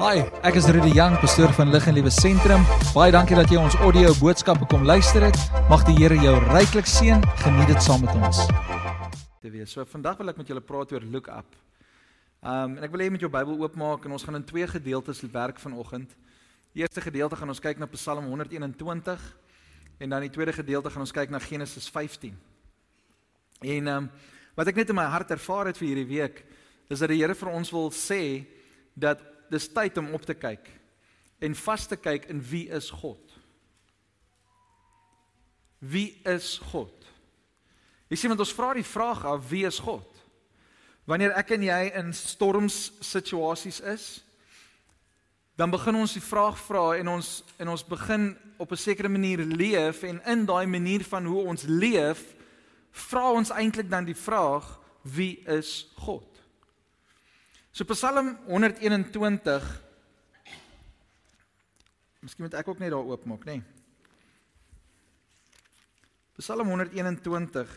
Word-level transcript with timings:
Hi, 0.00 0.22
ek 0.48 0.56
is 0.56 0.64
Rudy 0.72 0.94
Jang, 0.96 1.12
pastoor 1.20 1.50
van 1.52 1.68
Lig 1.68 1.84
en 1.90 1.92
Liewe 1.92 2.08
Sentrum. 2.08 2.62
Baie 2.94 3.12
dankie 3.12 3.36
dat 3.36 3.50
jy 3.52 3.58
ons 3.60 3.74
audio 3.84 4.14
boodskappe 4.16 4.64
kom 4.72 4.86
luister 4.88 5.26
het. 5.26 5.36
Mag 5.68 5.82
die 5.84 5.92
Here 5.98 6.16
jou 6.16 6.32
ryklik 6.46 6.86
seën. 6.88 7.20
Geniet 7.42 7.68
dit 7.68 7.82
saam 7.84 8.06
met 8.06 8.14
ons. 8.16 8.38
te 9.42 9.50
wees. 9.52 9.68
So 9.68 9.84
vandag 9.84 10.16
wil 10.16 10.32
ek 10.32 10.38
met 10.40 10.48
julle 10.48 10.62
praat 10.64 10.94
oor 10.96 11.04
look 11.04 11.28
up. 11.28 11.52
Um 12.40 12.78
en 12.78 12.86
ek 12.86 12.94
wil 12.94 13.02
hê 13.02 13.10
jy 13.10 13.12
moet 13.12 13.26
jou 13.26 13.30
Bybel 13.34 13.60
oopmaak 13.60 14.06
en 14.08 14.14
ons 14.16 14.24
gaan 14.24 14.40
in 14.40 14.46
twee 14.48 14.64
gedeeltes 14.72 15.20
werk 15.34 15.60
vanoggend. 15.60 16.14
Die 16.72 16.80
eerste 16.80 17.04
gedeelte 17.04 17.36
gaan 17.36 17.52
ons 17.52 17.60
kyk 17.60 17.76
na 17.76 17.88
Psalm 17.92 18.24
121 18.32 19.26
en 20.00 20.14
dan 20.16 20.24
die 20.24 20.32
tweede 20.32 20.56
gedeelte 20.56 20.88
gaan 20.88 21.04
ons 21.04 21.12
kyk 21.12 21.28
na 21.28 21.42
Genesis 21.44 21.90
15. 21.92 22.32
En 23.68 23.92
um 23.98 24.08
wat 24.56 24.72
ek 24.72 24.80
net 24.80 24.88
in 24.88 24.96
my 24.96 25.04
hart 25.12 25.36
ervaar 25.36 25.68
het 25.68 25.76
vir 25.76 25.92
hierdie 25.92 26.08
week 26.08 26.40
is 26.88 27.04
dat 27.04 27.12
die 27.12 27.20
Here 27.20 27.36
vir 27.36 27.52
ons 27.52 27.68
wil 27.76 27.92
sê 27.92 28.48
dat 28.96 29.28
dis 29.50 29.68
tyd 29.72 29.98
om 29.98 30.12
op 30.14 30.24
te 30.26 30.34
kyk 30.34 30.70
en 31.40 31.56
vas 31.56 31.86
te 31.88 31.96
kyk 31.96 32.28
in 32.30 32.40
wie 32.50 32.68
is 32.68 32.90
God? 32.90 33.36
Wie 35.80 36.20
is 36.28 36.58
God? 36.70 36.96
Jy 38.10 38.18
sien 38.18 38.32
want 38.32 38.42
ons 38.44 38.54
vra 38.54 38.72
die 38.76 38.86
vraag 38.86 39.24
af 39.24 39.46
wie 39.48 39.64
is 39.68 39.78
God? 39.80 40.06
Wanneer 41.08 41.32
ek 41.40 41.54
en 41.56 41.64
jy 41.64 41.80
in 41.98 42.12
storms 42.14 42.90
situasies 43.02 43.80
is, 43.88 44.08
dan 45.56 45.72
begin 45.72 45.98
ons 46.00 46.14
die 46.16 46.24
vraag 46.24 46.58
vra 46.64 46.84
en 47.00 47.10
ons 47.16 47.30
en 47.60 47.72
ons 47.72 47.84
begin 47.84 48.30
op 48.60 48.72
'n 48.72 48.76
sekere 48.80 49.08
manier 49.08 49.38
leef 49.44 50.02
en 50.02 50.20
in 50.26 50.46
daai 50.46 50.66
manier 50.66 51.04
van 51.04 51.24
hoe 51.24 51.42
ons 51.44 51.62
leef, 51.62 52.34
vra 52.92 53.32
ons 53.32 53.50
eintlik 53.50 53.90
dan 53.90 54.04
die 54.04 54.16
vraag 54.16 54.78
wie 55.02 55.42
is 55.46 55.88
God? 55.96 56.29
So 57.72 57.84
Psalm 57.84 58.36
121 58.46 59.82
Miskien 62.20 62.44
moet 62.44 62.56
ek 62.58 62.68
ook 62.68 62.80
net 62.82 62.90
daar 62.92 63.06
oopmaak, 63.06 63.46
nê? 63.48 63.60
Nee. 63.60 63.62
Psalm 66.40 66.68
121 66.68 67.70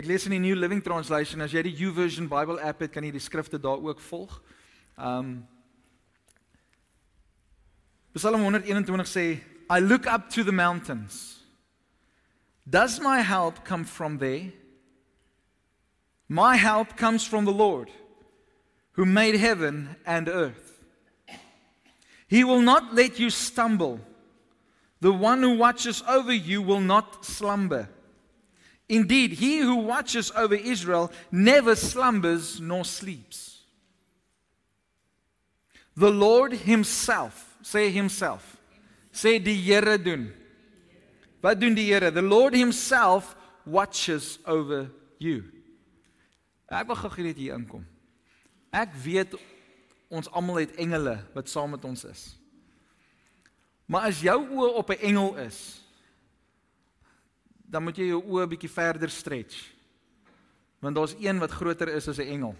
Ek 0.00 0.08
lees 0.08 0.24
in 0.24 0.32
die 0.34 0.40
New 0.40 0.56
Living 0.56 0.80
Translation 0.82 1.44
as 1.44 1.52
jy 1.52 1.66
die 1.66 1.74
YouVersion 1.76 2.30
Bible 2.32 2.56
app 2.64 2.80
het, 2.80 2.94
kan 2.94 3.04
jy 3.04 3.12
die 3.12 3.22
skrifte 3.22 3.60
daar 3.60 3.82
ook 3.82 4.00
volg. 4.00 4.40
Um 4.96 5.42
Psalm 8.16 8.40
121 8.40 9.08
sê 9.08 9.26
I 9.68 9.80
look 9.80 10.08
up 10.08 10.30
to 10.32 10.44
the 10.44 10.52
mountains. 10.52 11.44
Does 12.68 13.00
my 13.00 13.20
help 13.20 13.64
come 13.64 13.84
from 13.84 14.18
there? 14.18 14.52
My 16.32 16.56
help 16.56 16.96
comes 16.96 17.26
from 17.26 17.44
the 17.44 17.52
Lord, 17.52 17.90
who 18.92 19.04
made 19.04 19.34
heaven 19.34 19.96
and 20.06 20.30
earth. 20.30 20.82
He 22.26 22.42
will 22.42 22.62
not 22.62 22.94
let 22.94 23.18
you 23.18 23.28
stumble. 23.28 24.00
The 25.02 25.12
one 25.12 25.42
who 25.42 25.58
watches 25.58 26.02
over 26.08 26.32
you 26.32 26.62
will 26.62 26.80
not 26.80 27.26
slumber. 27.26 27.90
Indeed, 28.88 29.32
he 29.32 29.58
who 29.58 29.74
watches 29.74 30.32
over 30.34 30.54
Israel 30.54 31.12
never 31.30 31.76
slumbers 31.76 32.62
nor 32.62 32.86
sleeps. 32.86 33.64
The 35.94 36.10
Lord 36.10 36.54
himself, 36.54 37.58
say 37.60 37.90
himself. 37.90 38.56
say 39.10 39.38
die 39.38 39.50
Here 39.50 39.98
doen. 39.98 40.32
The 41.42 42.24
Lord 42.26 42.54
himself 42.54 43.36
watches 43.66 44.38
over 44.46 44.90
you. 45.18 45.44
Ek 46.72 46.88
wil 46.88 46.96
gou 46.96 47.24
net 47.26 47.36
hier 47.36 47.54
inkom. 47.58 47.84
Ek 48.72 48.94
weet 49.04 49.36
ons 50.12 50.30
almal 50.32 50.62
het 50.62 50.76
engele 50.80 51.18
wat 51.34 51.48
saam 51.48 51.74
met 51.74 51.84
ons 51.84 52.04
is. 52.08 52.22
Maar 53.84 54.08
as 54.08 54.22
jou 54.24 54.38
oë 54.40 54.72
op 54.80 54.90
'n 54.90 55.04
engel 55.04 55.36
is, 55.36 55.82
dan 57.54 57.82
moet 57.82 57.96
jy 57.96 58.06
jou 58.06 58.22
oë 58.24 58.48
bietjie 58.48 58.70
verder 58.70 59.10
stretch. 59.10 59.72
Want 60.80 60.96
daar's 60.96 61.16
een 61.20 61.38
wat 61.38 61.50
groter 61.50 61.88
is 61.88 62.08
as 62.08 62.18
'n 62.18 62.28
engel. 62.28 62.56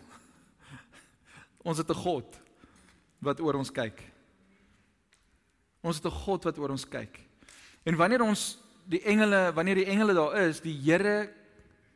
Ons 1.68 1.78
het 1.78 1.88
'n 1.88 1.94
God 1.94 2.40
wat 3.18 3.40
oor 3.40 3.54
ons 3.54 3.70
kyk. 3.70 4.02
Ons 5.80 5.96
het 5.96 6.06
'n 6.06 6.18
God 6.24 6.44
wat 6.44 6.58
oor 6.58 6.70
ons 6.70 6.88
kyk. 6.88 7.20
En 7.84 7.96
wanneer 7.96 8.22
ons 8.22 8.58
die 8.84 9.02
engele, 9.02 9.52
wanneer 9.54 9.74
die 9.74 9.86
engele 9.86 10.14
daar 10.14 10.36
is, 10.36 10.60
die 10.60 10.74
Here 10.74 11.32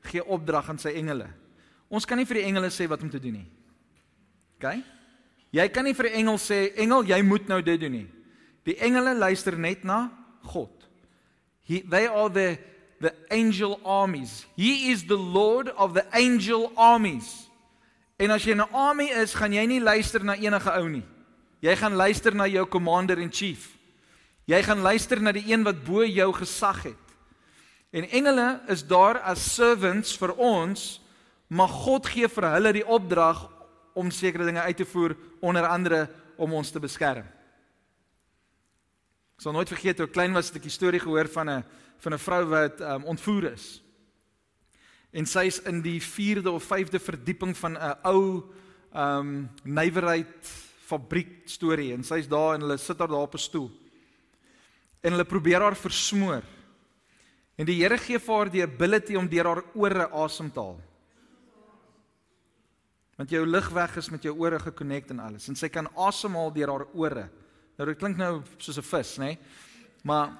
gee 0.01 0.25
opdrag 0.25 0.69
aan 0.69 0.79
sy 0.79 0.89
engele. 0.89 1.29
Ons 1.89 2.07
kan 2.07 2.19
nie 2.19 2.27
vir 2.27 2.41
die 2.41 2.47
engele 2.49 2.71
sê 2.71 2.89
wat 2.89 3.03
om 3.03 3.11
te 3.11 3.21
doen 3.23 3.39
nie. 3.41 3.49
OK? 4.59 4.83
Jy 5.53 5.69
kan 5.69 5.85
nie 5.85 5.95
vir 5.95 6.07
'n 6.11 6.19
engel 6.21 6.39
sê 6.39 6.73
engel 6.77 7.05
jy 7.05 7.23
moet 7.23 7.49
nou 7.49 7.63
dit 7.63 7.81
doen 7.81 7.93
nie. 7.93 8.09
Die 8.65 8.77
engele 8.77 9.15
luister 9.15 9.57
net 9.59 9.85
na 9.85 10.11
God. 10.43 10.73
He, 11.63 11.83
they 11.83 12.07
are 12.07 12.31
the 12.31 12.59
the 13.01 13.15
angel 13.31 13.81
armies. 13.85 14.47
He 14.57 14.91
is 14.91 15.05
the 15.05 15.19
lord 15.19 15.69
of 15.77 15.95
the 15.95 16.05
angel 16.13 16.73
armies. 16.77 17.49
En 18.19 18.31
as 18.31 18.45
jy 18.45 18.55
'n 18.55 18.73
army 18.73 19.11
is, 19.11 19.35
gaan 19.35 19.53
jy 19.53 19.67
nie 19.67 19.81
luister 19.81 20.25
na 20.25 20.35
enige 20.35 20.71
ou 20.71 20.89
nie. 20.89 21.05
Jy 21.61 21.77
gaan 21.77 21.95
luister 21.95 22.35
na 22.35 22.47
jou 22.47 22.67
commander 22.67 23.19
in 23.19 23.31
chief. 23.31 23.77
Jy 24.47 24.63
gaan 24.63 24.81
luister 24.81 25.21
na 25.21 25.33
die 25.33 25.53
een 25.53 25.65
wat 25.65 25.85
bo 25.85 26.05
jou 26.05 26.33
gesag 26.33 26.83
het. 26.83 27.05
En 27.93 28.09
engele 28.11 28.61
is 28.69 28.87
daar 28.87 29.19
as 29.21 29.55
servants 29.55 30.17
vir 30.17 30.35
ons 30.37 31.01
maar 31.49 31.69
God 31.69 32.07
gee 32.07 32.29
vir 32.29 32.51
hulle 32.51 32.73
die 32.73 32.87
opdrag 32.87 33.47
om 33.97 34.11
sekere 34.11 34.45
dinge 34.45 34.61
uit 34.61 34.77
te 34.77 34.85
voer 34.85 35.17
onder 35.41 35.67
andere 35.67 36.09
om 36.37 36.53
ons 36.53 36.71
te 36.71 36.81
beskerm. 36.81 37.25
Ek 39.37 39.45
sal 39.45 39.53
nooit 39.53 39.69
vergeet 39.69 39.99
hoe 40.01 40.09
klein 40.09 40.33
was 40.33 40.51
ek 40.55 40.65
'n 40.65 40.71
storie 40.71 41.01
gehoor 41.01 41.29
van 41.29 41.49
'n 41.51 41.65
van 41.99 42.13
'n 42.13 42.19
vrou 42.19 42.45
wat 42.45 42.81
um, 42.81 43.05
ontvoer 43.05 43.53
is. 43.53 43.83
En 45.13 45.27
sy 45.27 45.47
is 45.47 45.61
in 45.63 45.83
die 45.83 46.01
4de 46.01 46.51
of 46.51 46.65
5de 46.65 46.99
verdieping 46.99 47.57
van 47.57 47.77
'n 47.77 47.99
ou 48.05 48.45
ehm 48.93 49.19
um, 49.21 49.51
nywerheid 49.63 50.47
fabriek 50.87 51.49
storie 51.49 51.93
en 51.93 52.05
sy's 52.05 52.29
daar 52.29 52.55
en 52.55 52.61
hulle 52.61 52.79
sit 52.79 52.99
haar 52.99 53.09
daar 53.09 53.27
op 53.29 53.35
'n 53.35 53.39
stoel. 53.39 53.71
En 55.03 55.11
hulle 55.13 55.25
probeer 55.25 55.61
haar 55.61 55.77
versmoor. 55.77 56.43
En 57.57 57.67
die 57.67 57.83
Here 57.83 57.99
gee 57.99 58.19
vir 58.19 58.35
haar 58.35 58.51
die 58.51 58.63
ability 58.63 59.17
om 59.17 59.29
deur 59.29 59.45
haar 59.45 59.63
ore 59.75 60.09
asem 60.11 60.51
te 60.53 60.61
haal. 60.61 60.81
Want 63.17 63.31
jou 63.31 63.47
lig 63.47 63.69
weg 63.73 63.97
is 63.97 64.11
met 64.11 64.23
jou 64.23 64.35
ore 64.39 64.59
gekonnekt 64.61 65.11
en 65.11 65.21
alles. 65.25 65.49
En 65.49 65.57
sy 65.57 65.69
kan 65.73 65.89
asemhaal 65.97 66.53
deur 66.53 66.69
haar 66.69 66.87
ore. 66.93 67.29
Nou 67.77 67.89
dit 67.89 67.99
klink 67.99 68.17
nou 68.17 68.43
soos 68.59 68.79
'n 68.79 68.83
vis, 68.83 69.17
nê? 69.19 69.25
Nee? 69.25 69.39
Maar 70.03 70.39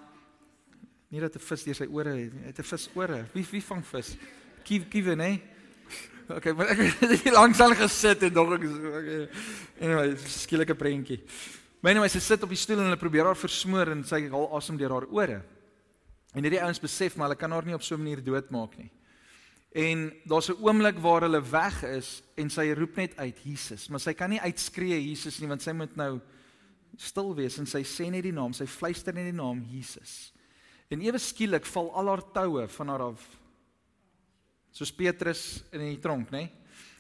nie 1.09 1.21
dat 1.21 1.37
'n 1.37 1.39
vis 1.39 1.65
deur 1.65 1.75
sy 1.75 1.87
ore 1.87 2.09
het 2.11 2.33
nie. 2.33 2.43
Hy 2.43 2.47
het 2.47 2.59
'n 2.59 2.63
vis 2.63 2.89
ore. 2.95 3.27
Wie 3.33 3.47
wie 3.51 3.63
vang 3.63 3.85
vis? 3.87 4.17
Kiewe 4.65 4.85
kiewe, 4.87 5.15
nê? 5.15 5.17
Nee? 5.17 5.43
Okay, 6.29 6.53
maar 6.53 6.67
ek 6.67 6.79
het 6.79 7.23
hier 7.23 7.33
langs 7.33 7.61
al 7.61 7.75
gesit 7.79 8.23
en 8.27 8.33
dog 8.35 8.57
ek 8.57 8.65
okay. 8.65 9.29
Anyway, 9.81 10.17
skielike 10.17 10.75
prentjie. 10.75 11.21
Maar 11.81 11.93
anyway, 11.93 12.09
sy 12.09 12.19
sit 12.19 12.43
op 12.43 12.51
die 12.51 12.59
stoel 12.59 12.79
en 12.83 12.89
hulle 12.89 12.99
probeer 12.99 13.29
haar 13.29 13.39
versmoor 13.39 13.93
en 13.93 14.03
sy 14.05 14.25
haal 14.33 14.49
asem 14.59 14.77
deur 14.77 14.91
haar 14.91 15.07
ore. 15.07 15.43
En 16.35 16.43
hierdie 16.43 16.63
ouens 16.63 16.83
besef 16.83 17.15
maar 17.15 17.29
hulle 17.29 17.39
kan 17.39 17.55
haar 17.55 17.65
nie 17.65 17.75
op 17.75 17.83
so 17.83 17.95
'n 17.95 18.03
manier 18.03 18.25
doodmaak 18.25 18.77
nie. 18.77 18.91
En 19.77 20.09
daar's 20.25 20.49
'n 20.49 20.57
oomblik 20.63 20.99
waar 20.99 21.21
hulle 21.21 21.43
weg 21.43 21.83
is 21.83 22.23
en 22.35 22.51
sy 22.51 22.73
roep 22.73 22.97
net 22.97 23.17
uit 23.17 23.39
Jesus, 23.43 23.89
maar 23.89 24.01
sy 24.01 24.15
kan 24.15 24.31
nie 24.31 24.41
uitskree 24.41 25.09
Jesus 25.09 25.39
nie 25.39 25.49
want 25.49 25.63
sy 25.63 25.73
moet 25.73 25.97
nou 25.97 26.21
stil 26.97 27.35
wees 27.35 27.59
en 27.59 27.67
sy 27.67 27.83
sê 27.83 28.11
net 28.11 28.23
die 28.23 28.33
naam, 28.33 28.53
sy 28.53 28.67
fluister 28.67 29.15
net 29.15 29.25
die 29.25 29.37
naam 29.37 29.61
Jesus. 29.69 30.33
En 30.89 31.01
ewe 31.01 31.19
skielik 31.19 31.67
val 31.67 31.91
al 31.95 32.09
haar 32.09 32.33
toue 32.33 32.69
van 32.69 32.89
haar 32.89 33.03
af. 33.03 33.27
Soos 34.73 34.93
Petrus 34.93 35.65
in 35.73 35.81
die 35.81 36.01
tronk, 36.01 36.31
nê? 36.31 36.49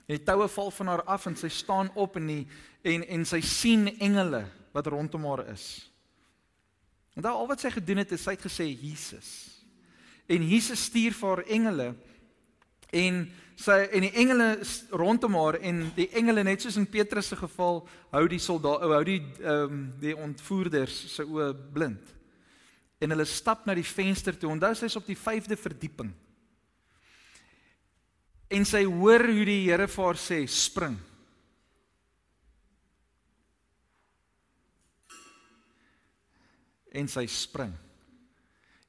En 0.06 0.16
die 0.16 0.25
toue 0.25 0.48
val 0.48 0.70
van 0.70 0.86
haar 0.86 1.03
af 1.03 1.26
en 1.26 1.36
sy 1.36 1.48
staan 1.48 1.91
op 1.94 2.16
en 2.16 2.26
die 2.26 2.47
en 2.82 3.06
en 3.09 3.24
sy 3.24 3.41
sien 3.41 3.89
engele 3.98 4.47
wat 4.72 4.86
rondom 4.86 5.24
haar 5.24 5.48
is. 5.48 5.91
Daai 7.15 7.33
al 7.33 7.48
wat 7.48 7.60
sy 7.60 7.71
gedoen 7.71 7.97
het 7.97 8.12
is 8.12 8.22
sy 8.22 8.30
het 8.36 8.45
gesê 8.45 8.68
Jesus. 8.68 9.30
En 10.28 10.42
Jesus 10.42 10.84
stuur 10.84 11.15
vir 11.16 11.28
haar 11.28 11.45
engele 11.47 11.95
En 12.97 13.25
sy 13.57 13.77
en 13.97 14.04
die 14.04 14.13
engele 14.21 14.48
rondom 14.93 15.37
haar 15.39 15.57
en 15.65 15.87
die 15.97 16.09
engele 16.19 16.45
net 16.45 16.65
soos 16.65 16.77
in 16.77 16.89
Petrus 16.89 17.31
se 17.33 17.39
geval 17.41 17.81
hou 18.13 18.22
die 18.28 18.41
soldaat 18.43 18.84
hou 18.84 19.01
die 19.09 19.22
ehm 19.41 19.72
um, 19.72 19.81
die 20.01 20.15
ontvoerders 20.16 20.98
se 21.15 21.25
oë 21.25 21.53
blind. 21.72 22.13
En 23.01 23.13
hulle 23.13 23.27
stap 23.28 23.66
na 23.66 23.75
die 23.77 23.84
venster 23.84 24.37
toe. 24.37 24.51
Onthou 24.53 24.72
sy's 24.77 24.97
op 24.97 25.09
die 25.09 25.19
5de 25.19 25.59
verdieping. 25.60 26.13
En 28.48 28.65
sy 28.65 28.84
hoor 28.87 29.27
hoe 29.27 29.45
die 29.45 29.65
Here 29.66 29.89
vir 29.91 30.04
haar 30.07 30.21
sê 30.21 30.39
spring. 30.48 30.97
En 36.97 37.10
sy 37.13 37.27
spring. 37.28 37.75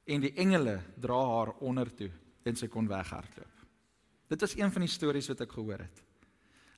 En 0.08 0.24
die 0.24 0.32
engele 0.40 0.78
dra 0.96 1.20
haar 1.34 1.52
onder 1.60 1.92
toe 1.92 2.10
en 2.48 2.56
sy 2.56 2.70
kon 2.72 2.88
weghardloop. 2.88 3.57
Dit 4.28 4.42
is 4.42 4.56
een 4.56 4.72
van 4.72 4.84
die 4.84 4.90
stories 4.90 5.28
wat 5.32 5.40
ek 5.40 5.52
gehoor 5.52 5.80
het. 5.80 6.02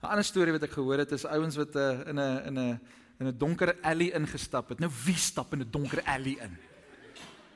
'n 0.00 0.06
Ander 0.06 0.24
storie 0.24 0.52
wat 0.52 0.62
ek 0.62 0.72
gehoor 0.72 0.98
het 1.02 1.12
is 1.12 1.26
ouens 1.26 1.56
wat 1.56 1.76
uh, 1.76 2.06
in 2.08 2.16
'n 2.16 2.46
in 2.46 2.58
'n 2.58 2.80
in 3.20 3.26
'n 3.26 3.38
donker 3.38 3.76
alley 3.82 4.12
ingestap 4.14 4.68
het. 4.68 4.78
Nou 4.78 4.90
wie 5.04 5.16
stap 5.16 5.52
in 5.52 5.60
'n 5.60 5.70
donker 5.70 6.02
alley 6.04 6.38
in? 6.40 6.56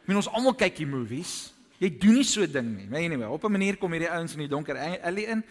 Ek 0.02 0.06
meen 0.06 0.16
ons 0.16 0.28
almal 0.28 0.54
kyk 0.54 0.76
hier 0.76 0.88
movies. 0.88 1.54
Jy 1.78 1.98
doen 1.98 2.14
nie 2.14 2.24
so 2.24 2.42
'n 2.42 2.52
ding 2.52 2.76
nie. 2.76 2.86
Maar 2.86 3.00
anyway, 3.00 3.28
op 3.28 3.44
'n 3.44 3.52
manier 3.52 3.76
kom 3.76 3.92
hierdie 3.92 4.10
ouens 4.10 4.32
in 4.32 4.38
die 4.38 4.48
donker 4.48 4.76
alley 4.76 5.24
in 5.24 5.44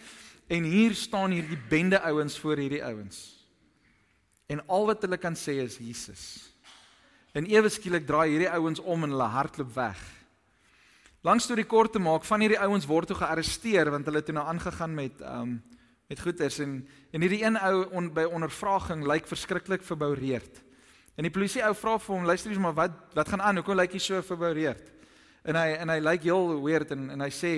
en 0.46 0.62
hier 0.62 0.94
staan 0.94 1.30
hierdie 1.30 1.58
bende 1.68 2.00
ouens 2.00 2.38
voor 2.38 2.56
hierdie 2.56 2.84
ouens. 2.84 3.46
En 4.46 4.66
al 4.68 4.86
wat 4.86 5.02
hulle 5.02 5.16
kan 5.16 5.34
sê 5.34 5.64
is 5.64 5.78
Jesus. 5.78 6.52
En 7.32 7.46
ewe 7.46 7.68
skielik 7.68 8.06
draai 8.06 8.30
hierdie 8.30 8.50
ouens 8.50 8.80
om 8.80 9.02
en 9.02 9.10
hulle 9.10 9.22
hardloop 9.22 9.74
weg. 9.74 10.23
Langs 11.24 11.46
toe 11.48 11.56
die 11.56 11.64
kort 11.64 11.94
te 11.94 12.00
maak, 12.04 12.26
van 12.28 12.42
hierdie 12.44 12.58
ouens 12.60 12.84
word 12.84 13.08
toe 13.08 13.16
gearresteer 13.16 13.88
want 13.88 14.04
hulle 14.04 14.20
het 14.20 14.26
toe 14.28 14.34
nou 14.36 14.44
aangegaan 14.44 14.92
met 14.92 15.22
um 15.24 15.56
met 16.04 16.20
goeters 16.20 16.58
en 16.60 16.74
en 17.16 17.22
hierdie 17.24 17.40
een 17.40 17.56
ou 17.56 17.86
on, 17.96 18.10
by 18.12 18.26
ondervraging 18.28 19.06
lyk 19.08 19.24
verskriklik 19.30 19.86
verboureerd. 19.88 20.60
En 21.16 21.24
die 21.24 21.32
polisie 21.32 21.62
ou 21.64 21.72
vra 21.80 21.94
vir 21.96 22.12
hom, 22.12 22.26
luister 22.28 22.52
eens 22.52 22.60
maar 22.60 22.76
wat 22.76 23.16
wat 23.16 23.30
gaan 23.32 23.40
aan? 23.40 23.56
Hoekom 23.56 23.80
lyk 23.80 23.96
jy 23.96 24.02
so 24.04 24.20
verboureerd? 24.20 24.92
En 25.48 25.56
hy 25.56 25.72
en 25.80 25.94
hy 25.94 25.96
lyk 26.04 26.28
heel 26.28 26.52
weird 26.60 26.92
en 26.92 27.08
en 27.16 27.24
hy 27.24 27.30
sê, 27.32 27.54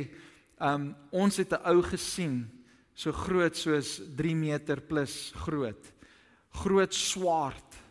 um 0.62 0.92
ons 1.10 1.42
het 1.42 1.58
'n 1.58 1.66
ou 1.66 1.82
gesien 1.82 2.46
so 2.94 3.10
groot 3.12 3.56
soos 3.56 3.98
3 4.14 4.36
meter 4.36 4.80
plus 4.80 5.32
groot. 5.42 5.92
Groot 6.62 6.94
swart 6.94 7.82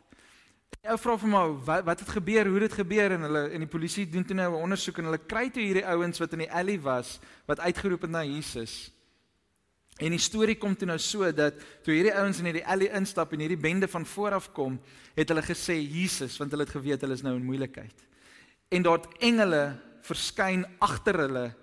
Ou 0.85 0.97
vra 1.01 1.15
vir 1.17 1.29
my 1.31 1.43
wat 1.65 1.85
wat 1.87 2.01
het 2.03 2.11
gebeur, 2.13 2.45
hoe 2.45 2.59
het 2.59 2.67
dit 2.67 2.77
gebeur 2.77 3.15
en 3.15 3.25
hulle 3.25 3.43
en 3.55 3.63
die 3.63 3.69
polisie 3.69 4.05
doen 4.09 4.25
toe 4.25 4.35
nou 4.37 4.51
'n 4.51 4.63
ondersoek 4.67 4.99
en 4.99 5.07
hulle 5.09 5.25
kry 5.25 5.49
toe 5.49 5.63
hierdie 5.63 5.85
ouens 5.85 6.19
wat 6.19 6.33
in 6.33 6.45
die 6.45 6.51
alley 6.51 6.79
was 6.79 7.19
wat 7.47 7.59
uitgeroep 7.59 8.01
het 8.01 8.11
na 8.11 8.23
Jesus. 8.23 8.91
En 9.97 10.11
die 10.11 10.19
storie 10.19 10.57
kom 10.59 10.75
toe 10.75 10.87
nou 10.87 10.97
so 10.99 11.31
dat 11.31 11.55
toe 11.83 11.93
hierdie 11.93 12.13
ouens 12.13 12.39
in 12.39 12.45
hierdie 12.45 12.65
alley 12.67 12.91
instap 12.91 13.33
en 13.33 13.39
hierdie 13.39 13.57
bende 13.57 13.87
van 13.87 14.05
voor 14.05 14.31
af 14.31 14.51
kom, 14.51 14.79
het 15.15 15.29
hulle 15.29 15.41
gesê 15.41 15.73
Jesus 15.79 16.37
want 16.37 16.51
hulle 16.51 16.63
het 16.63 16.75
geweet 16.75 17.01
hulle 17.01 17.13
is 17.13 17.23
nou 17.23 17.35
in 17.35 17.45
moeilikheid. 17.45 18.05
En 18.69 18.83
daar't 18.83 19.07
engele 19.19 19.79
verskyn 20.01 20.65
agter 20.79 21.17
hulle 21.19 21.55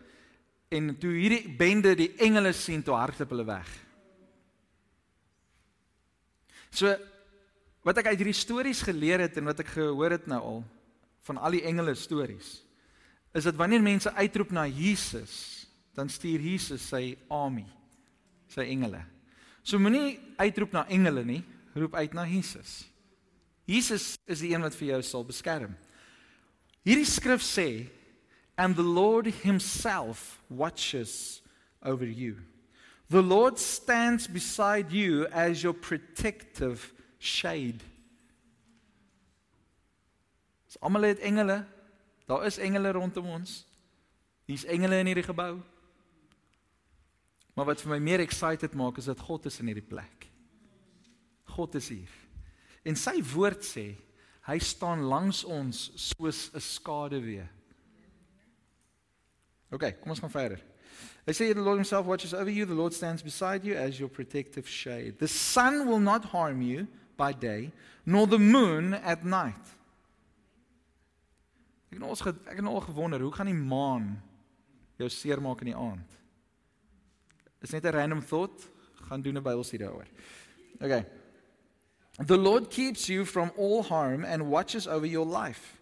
en 0.68 0.98
toe 0.98 1.12
hierdie 1.12 1.56
bende 1.58 1.94
die 1.94 2.14
engele 2.16 2.52
sien, 2.52 2.82
toe 2.82 2.94
hardloop 2.94 3.30
hulle 3.30 3.44
weg. 3.44 3.68
So 6.72 6.96
wat 7.82 7.98
ek 7.98 8.12
uit 8.12 8.20
hierdie 8.20 8.36
stories 8.36 8.82
geleer 8.86 9.24
het 9.24 9.36
en 9.38 9.48
wat 9.50 9.62
ek 9.64 9.72
gehoor 9.74 10.14
het 10.14 10.28
nou 10.30 10.40
al 10.40 10.60
van 11.26 11.38
al 11.38 11.56
die 11.56 11.64
engele 11.66 11.94
stories 11.98 12.60
is 13.32 13.46
dat 13.48 13.56
wanneer 13.56 13.82
mense 13.82 14.12
uitroep 14.12 14.50
na 14.52 14.66
Jesus, 14.68 15.64
dan 15.96 16.08
stuur 16.08 16.40
Jesus 16.40 16.84
sy 16.88 17.16
army, 17.32 17.64
sy 18.52 18.66
engele. 18.68 19.00
So 19.64 19.80
moenie 19.80 20.18
uitroep 20.36 20.74
na 20.76 20.84
engele 20.92 21.24
nie, 21.24 21.40
roep 21.72 21.96
uit 21.96 22.12
na 22.16 22.26
Jesus. 22.28 22.82
Jesus 23.64 24.12
is 24.28 24.42
die 24.44 24.52
een 24.52 24.64
wat 24.64 24.76
vir 24.76 24.90
jou 24.90 25.00
sal 25.06 25.24
beskerm. 25.24 25.72
Hierdie 26.84 27.08
skrif 27.08 27.44
sê 27.46 27.88
and 28.58 28.76
the 28.76 28.84
Lord 28.84 29.26
himself 29.42 30.42
watches 30.50 31.40
over 31.80 32.04
you. 32.04 32.36
The 33.08 33.22
Lord 33.22 33.58
stands 33.58 34.26
beside 34.26 34.92
you 34.92 35.26
as 35.32 35.62
your 35.62 35.74
protective 35.74 36.92
shade. 37.22 37.84
Ons 40.66 40.80
almal 40.80 41.12
het 41.12 41.22
engele. 41.22 41.62
Daar 42.26 42.46
is 42.46 42.58
engele 42.58 42.92
rondom 42.96 43.28
ons. 43.38 43.62
Hier's 44.50 44.64
engele 44.64 44.98
in 45.02 45.12
hierdie 45.12 45.26
gebou. 45.26 45.60
Maar 47.54 47.68
wat 47.68 47.82
vir 47.84 47.92
my 47.92 47.98
meer 48.02 48.22
excited 48.24 48.74
maak 48.74 48.98
is 48.98 49.10
dat 49.10 49.20
God 49.20 49.46
is 49.46 49.60
in 49.60 49.68
hierdie 49.70 49.86
plek. 49.86 50.26
God 51.52 51.76
is 51.78 51.90
hier. 51.92 52.10
En 52.82 52.96
sy 52.98 53.18
woord 53.34 53.62
sê 53.66 53.92
hy 54.48 54.58
staan 54.58 55.04
langs 55.06 55.44
ons 55.44 55.90
soos 55.94 56.50
'n 56.50 56.60
skaduwee. 56.60 57.46
OK, 59.70 60.00
kom 60.00 60.10
ons 60.10 60.20
gaan 60.20 60.30
verder. 60.30 60.60
They 61.24 61.32
say 61.32 61.52
the 61.52 61.60
Lord 61.60 61.76
himself 61.76 62.06
watches 62.06 62.34
over 62.34 62.50
you, 62.50 62.66
the 62.66 62.74
Lord 62.74 62.92
stands 62.92 63.22
beside 63.22 63.64
you 63.64 63.76
as 63.76 63.98
your 63.98 64.10
protective 64.10 64.68
shade. 64.68 65.18
The 65.18 65.28
sun 65.28 65.86
will 65.86 66.00
not 66.00 66.24
harm 66.24 66.62
you 66.62 66.88
by 67.22 67.32
day 67.32 67.70
nor 68.04 68.26
the 68.26 68.38
moon 68.38 68.94
at 68.94 69.22
night. 69.24 69.70
Ek 71.92 71.98
het 72.00 72.08
ons 72.08 72.24
ek 72.24 72.56
het 72.56 72.64
nou 72.64 72.78
al 72.78 72.86
gewonder, 72.88 73.20
hoe 73.20 73.34
gaan 73.36 73.50
die 73.50 73.58
maan 73.58 74.14
jou 74.98 75.08
seermaak 75.12 75.60
in 75.62 75.72
die 75.72 75.78
aand? 75.78 76.18
Is 77.62 77.70
net 77.70 77.84
'n 77.84 77.94
random 77.94 78.22
thought, 78.24 78.68
gaan 79.08 79.22
doen 79.22 79.36
'n 79.36 79.42
Bybelstudie 79.42 79.86
daaroor. 79.86 80.06
Okay. 80.80 81.04
The 82.26 82.36
Lord 82.36 82.68
keeps 82.70 83.06
you 83.06 83.24
from 83.24 83.52
all 83.56 83.82
harm 83.82 84.24
and 84.24 84.48
watches 84.48 84.86
over 84.86 85.06
your 85.06 85.26
life. 85.26 85.80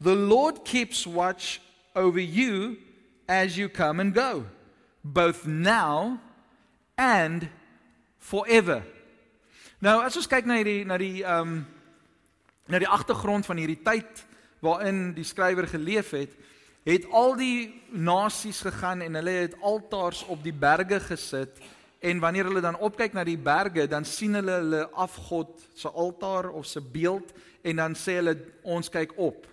The 0.00 0.14
Lord 0.14 0.64
keeps 0.64 1.06
watch 1.06 1.60
over 1.94 2.20
you 2.20 2.78
as 3.28 3.56
you 3.56 3.68
come 3.68 4.00
and 4.00 4.14
go, 4.14 4.46
both 5.04 5.46
now 5.46 6.20
and 6.96 7.48
forever. 8.18 8.82
Nou 9.82 9.96
as 9.98 10.14
ons 10.14 10.28
kyk 10.30 10.46
na 10.46 10.60
hierdie 10.60 10.84
na 10.86 10.94
die 11.00 11.24
ehm 11.26 11.56
um, 11.56 11.62
na 12.70 12.78
die 12.78 12.86
agtergrond 12.86 13.42
van 13.42 13.58
hierdie 13.58 13.80
tyd 13.82 14.20
waarin 14.62 15.08
die 15.16 15.24
skrywer 15.26 15.66
geleef 15.66 16.12
het, 16.14 16.36
het 16.86 17.08
al 17.10 17.34
die 17.34 17.82
nasies 17.90 18.60
gegaan 18.62 19.02
en 19.02 19.18
hulle 19.18 19.34
het 19.40 19.56
altaars 19.58 20.20
op 20.30 20.44
die 20.44 20.54
berge 20.54 21.00
gesit 21.02 21.58
en 21.98 22.22
wanneer 22.22 22.46
hulle 22.46 22.62
dan 22.62 22.78
opkyk 22.78 23.18
na 23.18 23.24
die 23.26 23.36
berge, 23.36 23.88
dan 23.90 24.06
sien 24.06 24.38
hulle 24.38 24.54
hulle 24.60 24.84
afgod 24.94 25.50
se 25.74 25.90
altaar 25.90 26.52
of 26.54 26.70
se 26.70 26.80
beeld 26.80 27.34
en 27.66 27.82
dan 27.82 27.98
sê 27.98 28.20
hulle 28.20 28.36
ons 28.62 28.86
kyk 28.86 29.18
op 29.18 29.50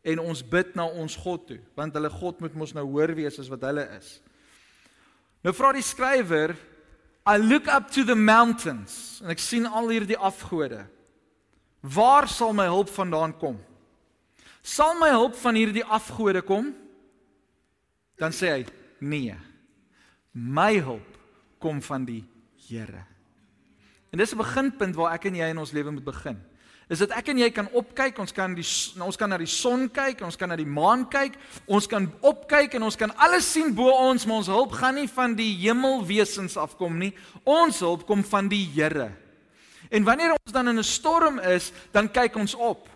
en 0.00 0.24
ons 0.24 0.40
bid 0.40 0.72
na 0.74 0.88
ons 0.88 1.20
God 1.20 1.46
toe, 1.52 1.60
want 1.76 2.00
hulle 2.00 2.10
God 2.16 2.40
moet 2.40 2.56
mos 2.56 2.72
nou 2.72 2.88
hoor 2.96 3.12
wees 3.12 3.36
as 3.38 3.52
wat 3.52 3.68
hulle 3.68 3.84
is. 4.00 4.16
Nou 5.44 5.52
vra 5.52 5.76
die 5.76 5.84
skrywer 5.84 6.56
I 7.30 7.36
look 7.38 7.68
up 7.68 7.90
to 7.94 8.02
the 8.02 8.16
mountains 8.16 9.20
en 9.22 9.30
ek 9.30 9.38
sien 9.38 9.68
al 9.68 9.92
hierdie 9.92 10.18
afgode. 10.18 10.80
Waar 11.80 12.26
sal 12.28 12.50
my 12.56 12.66
hulp 12.66 12.90
vandaan 12.90 13.36
kom? 13.38 13.60
Sal 14.66 14.96
my 14.98 15.12
hulp 15.14 15.36
van 15.38 15.54
hierdie 15.54 15.84
afgode 15.86 16.42
kom? 16.42 16.72
Dan 18.18 18.34
sê 18.34 18.50
hy: 18.50 18.64
Nee. 18.98 19.36
My 20.34 20.74
hulp 20.82 21.16
kom 21.62 21.78
van 21.84 22.04
die 22.08 22.24
Here. 22.70 23.06
En 24.10 24.18
dis 24.18 24.32
'n 24.34 24.38
beginpunt 24.38 24.94
waar 24.94 25.14
ek 25.14 25.24
en 25.26 25.34
jy 25.34 25.48
in 25.50 25.58
ons 25.58 25.72
lewe 25.72 25.90
moet 25.90 26.04
begin 26.04 26.38
is 26.90 26.98
dat 26.98 27.12
ek 27.14 27.28
en 27.30 27.38
jy 27.38 27.48
kan 27.54 27.68
opkyk, 27.78 28.18
ons 28.18 28.34
kan 28.34 28.54
die 28.58 28.66
ons 28.98 29.18
kan 29.18 29.30
na 29.30 29.38
die 29.38 29.48
son 29.50 29.86
kyk, 29.94 30.24
ons 30.26 30.36
kan 30.36 30.50
na 30.50 30.56
die 30.58 30.66
maan 30.66 31.04
kyk, 31.10 31.36
ons 31.70 31.86
kan 31.90 32.08
opkyk 32.26 32.74
en 32.74 32.88
ons 32.88 32.98
kan 32.98 33.14
alles 33.22 33.46
sien 33.46 33.70
bo 33.74 33.92
ons, 34.10 34.26
maar 34.26 34.42
ons 34.42 34.50
hulp 34.50 34.74
gaan 34.74 34.98
nie 34.98 35.06
van 35.10 35.36
die 35.38 35.52
hemelwesens 35.62 36.58
afkom 36.58 36.98
nie. 36.98 37.12
Ons 37.46 37.78
hulp 37.86 38.08
kom 38.08 38.24
van 38.26 38.50
die 38.50 38.64
Here. 38.74 39.12
En 39.90 40.04
wanneer 40.06 40.34
ons 40.34 40.52
dan 40.52 40.68
in 40.68 40.78
'n 40.78 40.84
storm 40.84 41.38
is, 41.38 41.72
dan 41.92 42.10
kyk 42.10 42.36
ons 42.36 42.54
op. 42.54 42.88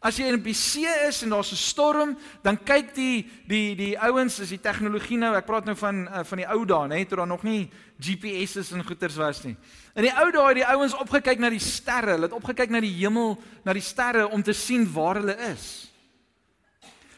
As 0.00 0.16
jy 0.16 0.30
in 0.32 0.40
'n 0.40 0.54
see 0.54 0.88
is 1.08 1.22
en 1.22 1.28
daar's 1.28 1.52
'n 1.52 1.56
storm, 1.56 2.16
dan 2.42 2.56
kyk 2.56 2.94
die 2.94 3.28
die 3.46 3.76
die 3.76 3.98
ouens, 3.98 4.38
is 4.40 4.48
die 4.48 4.60
tegnologie 4.60 5.18
nou, 5.18 5.34
ek 5.36 5.44
praat 5.44 5.66
nou 5.66 5.76
van 5.76 6.08
uh, 6.08 6.24
van 6.24 6.38
die 6.38 6.48
ou 6.48 6.64
dae, 6.64 6.88
nê, 6.88 7.04
toe 7.04 7.18
daar 7.18 7.26
nog 7.26 7.42
nie 7.42 7.70
GPS's 8.00 8.72
en 8.72 8.84
goeters 8.84 9.16
was 9.16 9.44
nie. 9.44 9.56
In 9.94 10.02
die 10.02 10.16
ou 10.16 10.30
dae 10.30 10.46
het 10.46 10.56
die 10.56 10.66
ouens 10.66 10.94
opgekyk 10.94 11.38
na 11.38 11.50
die 11.50 11.60
sterre, 11.60 12.12
hulle 12.12 12.30
het 12.30 12.32
opgekyk 12.32 12.70
na 12.70 12.80
die 12.80 12.96
hemel, 12.96 13.36
na 13.62 13.72
die 13.72 13.82
sterre 13.82 14.28
om 14.28 14.42
te 14.42 14.52
sien 14.52 14.92
waar 14.92 15.16
hulle 15.20 15.36
is. 15.52 15.90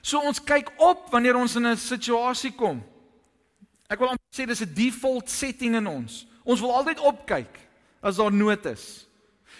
So 0.02 0.18
ons 0.18 0.42
kyk 0.42 0.72
op 0.78 1.12
wanneer 1.12 1.36
ons 1.36 1.56
in 1.56 1.66
'n 1.66 1.76
situasie 1.76 2.52
kom. 2.52 2.82
Ek 3.88 3.98
wil 3.98 4.08
amper 4.08 4.34
sê 4.34 4.46
dis 4.46 4.60
'n 4.60 4.74
default 4.74 5.30
setting 5.30 5.76
in 5.76 5.86
ons. 5.86 6.26
Ons 6.44 6.60
wil 6.60 6.74
altyd 6.74 6.98
opkyk 6.98 7.58
as 8.02 8.16
daar 8.16 8.32
nood 8.32 8.66
is. 8.66 9.06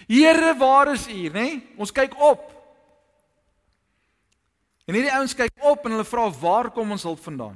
Here, 0.09 0.57
waar 0.59 0.93
is 0.93 1.07
U, 1.07 1.31
nê? 1.31 1.63
Ons 1.77 1.93
kyk 1.93 2.19
op. 2.19 2.52
En 4.93 4.99
hierdie 4.99 5.15
ouens 5.17 5.33
kyk 5.33 5.63
op 5.65 5.87
en 5.89 5.95
hulle 5.95 6.05
vra 6.05 6.27
waar 6.37 6.67
kom 6.69 6.91
ons 6.93 7.07
hulp 7.09 7.21
vandaan? 7.25 7.55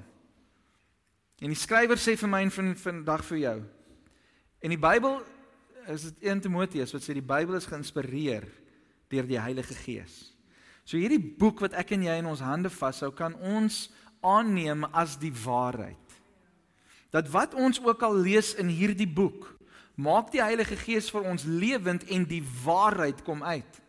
En 1.44 1.52
die 1.52 1.58
skrywer 1.60 2.00
sê 2.00 2.14
vir 2.16 2.30
my 2.32 2.38
en 2.46 2.52
vir 2.54 2.70
vandag 2.80 3.24
vir 3.28 3.38
jou. 3.42 3.58
En 4.64 4.72
die 4.72 4.80
Bybel 4.80 5.18
is 5.92 6.06
dit 6.08 6.24
1 6.32 6.40
Timoteus 6.46 6.96
wat 6.96 7.04
sê 7.04 7.12
die 7.12 7.26
Bybel 7.34 7.58
is 7.58 7.68
geïnspireer 7.68 8.48
deur 9.12 9.28
die 9.28 9.36
Heilige 9.36 9.76
Gees. 9.82 10.14
So 10.88 10.96
hierdie 10.96 11.20
boek 11.20 11.60
wat 11.60 11.76
ek 11.76 11.92
en 11.92 12.08
jy 12.08 12.16
in 12.22 12.32
ons 12.32 12.40
hande 12.40 12.72
vashou 12.72 13.12
kan 13.12 13.36
ons 13.36 13.90
aanneem 14.24 14.88
as 14.96 15.20
die 15.20 15.34
waarheid. 15.44 16.16
Dat 17.12 17.28
wat 17.36 17.52
ons 17.52 17.84
ook 17.84 18.00
al 18.00 18.16
lees 18.16 18.54
in 18.56 18.72
hierdie 18.72 19.12
boek, 19.12 19.44
maak 19.92 20.32
die 20.32 20.40
Heilige 20.40 20.80
Gees 20.88 21.12
vir 21.12 21.28
ons 21.28 21.44
lewend 21.44 22.08
en 22.08 22.24
die 22.24 22.40
waarheid 22.64 23.20
kom 23.28 23.44
uit. 23.44 23.82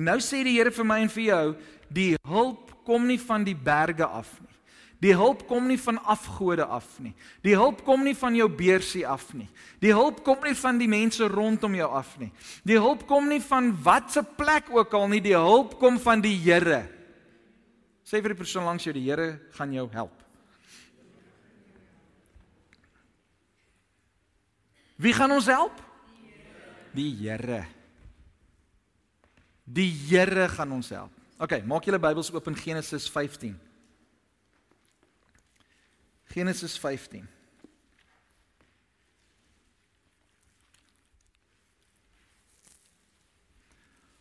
En 0.00 0.06
nou 0.08 0.16
sê 0.24 0.38
die 0.40 0.56
Here 0.56 0.72
vir 0.72 0.86
my 0.88 1.02
en 1.04 1.10
vir 1.12 1.26
jou, 1.26 1.46
die 1.92 2.14
hulp 2.24 2.70
kom 2.88 3.04
nie 3.04 3.18
van 3.20 3.44
die 3.44 3.52
berge 3.52 4.06
af 4.06 4.30
nie. 4.40 4.54
Die 5.00 5.12
hulp 5.16 5.42
kom 5.48 5.66
nie 5.68 5.76
van 5.80 5.98
afgode 6.08 6.64
af 6.64 6.86
nie. 7.04 7.12
Die 7.44 7.52
hulp 7.56 7.82
kom 7.84 8.00
nie 8.04 8.14
van 8.16 8.34
jou 8.36 8.46
beursie 8.52 9.02
af 9.08 9.26
nie. 9.36 9.48
Die 9.80 9.92
hulp 9.96 10.22
kom 10.24 10.40
nie 10.44 10.56
van 10.56 10.80
die 10.80 10.88
mense 10.88 11.28
rondom 11.28 11.76
jou 11.76 11.88
af 11.96 12.14
nie. 12.20 12.30
Die 12.64 12.78
hulp 12.80 13.04
kom 13.08 13.28
nie 13.28 13.42
van 13.44 13.68
watse 13.84 14.22
plek 14.36 14.68
ook 14.72 14.96
al 14.96 15.08
nie. 15.12 15.20
Die 15.24 15.36
hulp 15.36 15.76
kom 15.80 15.98
van 16.00 16.24
die 16.24 16.36
Here. 16.36 16.82
Sê 18.04 18.20
vir 18.20 18.32
die 18.32 18.40
persoon 18.40 18.68
langs 18.68 18.84
jou, 18.84 18.94
die 18.96 19.04
Here 19.04 19.34
gaan 19.56 19.72
jou 19.76 19.84
help. 19.92 20.16
Wie 24.96 25.12
gaan 25.16 25.36
ons 25.36 25.48
help? 25.48 25.84
Die 26.96 27.12
Here. 27.20 27.79
Die 29.70 29.90
Here 30.08 30.48
gaan 30.48 30.72
ons 30.74 30.88
help. 30.90 31.14
OK, 31.38 31.60
maak 31.64 31.86
julle 31.86 32.00
Bybels 32.02 32.32
oop 32.34 32.48
in 32.50 32.56
Genesis 32.58 33.06
15. 33.08 33.54
Genesis 36.34 36.74
15. 36.78 37.28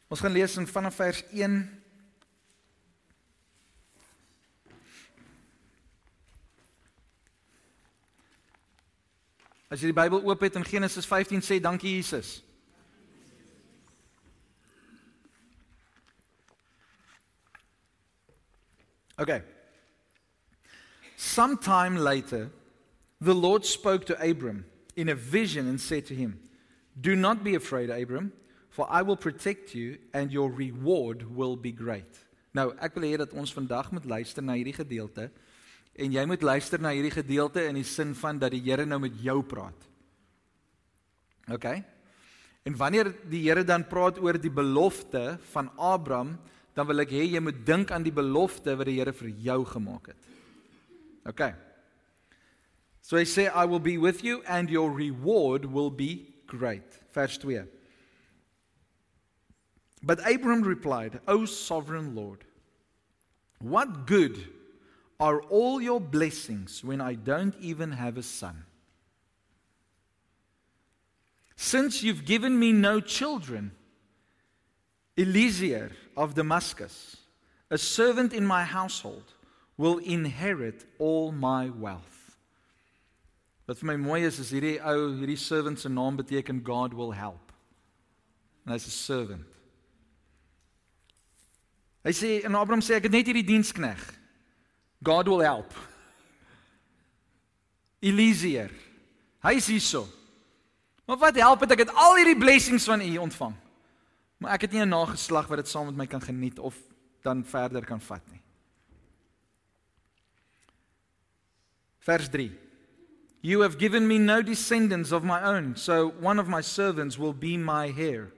Ons 0.09 0.21
gaan 0.25 0.33
lees 0.33 0.55
in 0.57 0.69
vanaf 0.69 0.95
vers 1.01 1.23
1 1.33 1.59
As 9.69 9.83
jy 9.83 9.91
die 9.91 9.97
Bybel 9.97 10.23
oop 10.25 10.41
het 10.41 10.55
in 10.57 10.65
Genesis 10.65 11.05
15 11.05 11.43
sê 11.45 11.59
dankie 11.61 11.99
Jesus. 11.99 12.39
Okay. 19.19 19.41
Sometime 21.17 21.97
later, 21.97 22.49
the 23.19 23.35
Lord 23.35 23.65
spoke 23.65 24.05
to 24.05 24.29
Abram 24.29 24.65
in 24.95 25.09
a 25.09 25.15
vision 25.15 25.67
and 25.67 25.79
said 25.79 26.05
to 26.05 26.15
him, 26.15 26.39
Do 26.99 27.15
not 27.15 27.43
be 27.43 27.55
afraid, 27.55 27.89
Abram, 27.89 28.31
for 28.69 28.88
I 28.89 29.01
will 29.01 29.17
protect 29.17 29.75
you 29.75 29.97
and 30.13 30.31
your 30.31 30.49
reward 30.49 31.35
will 31.35 31.57
be 31.57 31.71
great. 31.71 32.25
Nou, 32.55 32.71
ek 32.81 32.95
wil 32.97 33.05
hê 33.05 33.17
dat 33.19 33.35
ons 33.38 33.51
vandag 33.53 33.91
moet 33.93 34.07
luister 34.09 34.41
na 34.41 34.55
hierdie 34.57 34.73
gedeelte 34.73 35.27
en 35.99 36.13
jy 36.15 36.23
moet 36.25 36.41
luister 36.45 36.81
na 36.81 36.93
hierdie 36.95 37.13
gedeelte 37.13 37.61
in 37.67 37.77
die 37.77 37.85
sin 37.85 38.15
van 38.17 38.39
dat 38.39 38.55
die 38.55 38.63
Here 38.63 38.88
nou 38.88 39.01
met 39.03 39.19
jou 39.21 39.41
praat. 39.45 39.85
OK? 41.51 41.67
En 42.65 42.77
wanneer 42.79 43.11
die 43.29 43.43
Here 43.45 43.65
dan 43.67 43.85
praat 43.88 44.17
oor 44.23 44.39
die 44.39 44.53
belofte 44.53 45.38
van 45.51 45.69
Abraham, 45.75 46.38
dan 46.79 46.88
wil 46.88 47.03
ek 47.03 47.12
hê 47.12 47.25
jy 47.27 47.41
moet 47.43 47.57
dink 47.67 47.91
aan 47.91 48.05
die 48.05 48.15
belofte 48.15 48.71
wat 48.79 48.88
die 48.88 49.01
Here 49.01 49.12
vir 49.12 49.33
jou 49.43 49.57
gemaak 49.67 50.13
het. 50.13 50.29
OK. 51.27 51.41
So 53.03 53.17
hy 53.19 53.25
sê 53.27 53.50
I 53.51 53.65
will 53.67 53.83
be 53.83 53.98
with 54.00 54.24
you 54.24 54.39
and 54.48 54.71
your 54.71 54.88
reward 54.93 55.65
will 55.67 55.91
be 55.91 56.29
great. 56.48 57.01
Vers 57.12 57.38
2. 57.43 57.65
But 60.01 60.24
Abraham 60.24 60.63
replied, 60.63 61.19
"O 61.27 61.43
sovereign 61.45 62.15
Lord, 62.15 62.45
what 63.59 64.07
good 64.07 64.39
are 65.19 65.41
all 65.50 65.81
your 65.81 66.00
blessings 66.00 66.81
when 66.81 67.01
I 67.01 67.15
don't 67.15 67.55
even 67.59 67.91
have 67.91 68.17
a 68.17 68.24
son? 68.24 68.63
Since 71.57 72.03
you've 72.03 72.24
given 72.24 72.57
me 72.57 72.71
no 72.71 73.01
children, 73.01 73.75
Eliezer 75.19 75.91
of 76.15 76.33
Damascus, 76.33 77.17
a 77.69 77.77
servant 77.77 78.31
in 78.33 78.45
my 78.45 78.63
household, 78.63 79.33
will 79.75 79.97
inherit 79.97 80.85
all 80.97 81.33
my 81.33 81.69
wealth. 81.69 82.38
Wat 83.67 83.77
vir 83.77 83.91
my 83.91 83.97
mooi 83.99 84.23
is 84.23 84.39
is 84.39 84.53
hierdie 84.55 84.79
ou, 84.79 85.11
hierdie 85.19 85.38
servant 85.38 85.79
se 85.79 85.91
naam 85.91 86.15
beteken 86.17 86.63
God 86.63 86.95
will 86.95 87.11
help. 87.11 87.51
En 88.65 88.73
hy's 88.73 88.88
'n 88.88 88.95
servant. 88.95 89.47
Hy 92.03 92.11
sê 92.15 92.43
en 92.45 92.55
Abraham 92.55 92.81
sê 92.81 92.95
ek 92.95 93.03
het 93.03 93.11
net 93.11 93.27
hierdie 93.27 93.45
dienskneg. 93.45 93.99
God 95.03 95.27
will 95.27 95.43
help. 95.43 95.75
Eliezer. 97.99 98.71
Hy's 99.43 99.67
hierso. 99.67 100.07
Maar 101.05 101.17
wat 101.17 101.35
help 101.35 101.59
dit 101.59 101.71
ek 101.71 101.79
het 101.79 101.93
al 101.93 102.15
hierdie 102.15 102.39
blessings 102.39 102.85
van 102.85 103.01
u 103.01 103.17
ontvang? 103.17 103.55
Maar 104.39 104.55
ek 104.55 104.62
het 104.62 104.72
nie 104.72 104.81
'n 104.81 104.89
nageslag 104.89 105.48
wat 105.48 105.58
dit 105.58 105.67
saam 105.67 105.86
met 105.86 105.96
my 105.96 106.08
kan 106.08 106.22
geniet 106.22 106.60
of 106.60 106.75
dan 107.22 107.46
verder 107.46 107.86
kan 107.86 108.01
vat 108.01 108.24
nie. 108.31 108.41
Vers 112.00 112.29
3. 112.29 112.51
You 113.41 113.62
have 113.62 113.77
given 113.77 114.08
me 114.08 114.17
no 114.17 114.41
descendants 114.41 115.12
of 115.12 115.24
my 115.24 115.41
own, 115.43 115.75
so 115.75 116.13
one 116.19 116.39
of 116.39 116.48
my 116.48 116.62
servants 116.62 117.17
will 117.17 117.34
be 117.34 117.58
my 117.58 117.93
heir. 117.98 118.31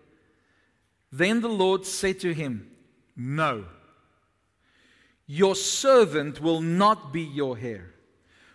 Then 1.12 1.42
the 1.42 1.50
Lord 1.50 1.86
said 1.86 2.20
to 2.20 2.34
him, 2.34 2.70
No. 3.16 3.66
Your 5.26 5.56
servant 5.56 6.40
will 6.40 6.62
not 6.62 7.12
be 7.12 7.22
your 7.22 7.58
heir, 7.58 7.94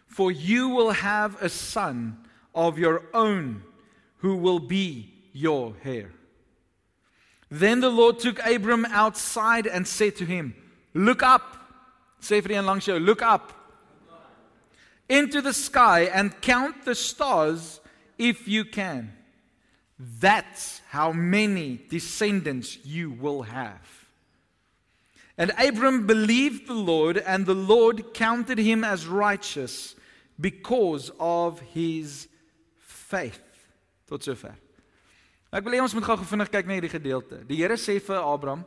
for 0.06 0.30
you 0.30 0.68
will 0.68 0.90
have 0.90 1.42
a 1.42 1.48
son 1.48 2.18
of 2.54 2.78
your 2.78 3.02
own 3.12 3.62
who 4.18 4.36
will 4.36 4.60
be 4.60 5.14
your 5.32 5.74
heir. 5.84 6.12
Then 7.50 7.80
the 7.80 7.90
Lord 7.90 8.18
took 8.18 8.44
Abram 8.44 8.84
outside 8.86 9.66
and 9.66 9.86
said 9.86 10.16
to 10.16 10.24
him, 10.24 10.54
Look 10.94 11.22
up. 11.22 11.56
Sê 12.20 12.42
langs 12.64 12.84
jou, 12.84 12.98
look 12.98 13.22
up. 13.22 13.52
Into 15.08 15.40
the 15.40 15.52
sky 15.52 16.02
and 16.12 16.40
count 16.40 16.84
the 16.84 16.94
stars 16.94 17.80
if 18.18 18.48
you 18.48 18.64
can. 18.64 19.12
That's 19.98 20.80
how 20.88 21.12
many 21.12 21.80
descendants 21.88 22.84
you 22.84 23.10
will 23.10 23.42
have. 23.42 24.06
And 25.38 25.52
Abram 25.58 26.06
believed 26.06 26.66
the 26.66 26.74
Lord, 26.74 27.18
and 27.18 27.44
the 27.44 27.54
Lord 27.54 28.14
counted 28.14 28.58
him 28.58 28.82
as 28.84 29.06
righteous 29.06 29.94
because 30.40 31.12
of 31.20 31.60
his 31.60 32.28
faith. 32.78 33.42
Tot 34.08 34.20
sover. 34.20 34.54
Ek 35.52 35.64
wil 35.64 35.72
hê 35.72 35.82
ons 35.82 35.94
moet 35.94 36.04
gou 36.04 36.16
vinnig 36.24 36.50
kyk 36.50 36.66
na 36.66 36.74
hierdie 36.74 36.90
gedeelte. 36.90 37.44
Die 37.46 37.56
Here 37.56 37.76
sê 37.76 38.00
vir 38.00 38.18
Abraham 38.18 38.64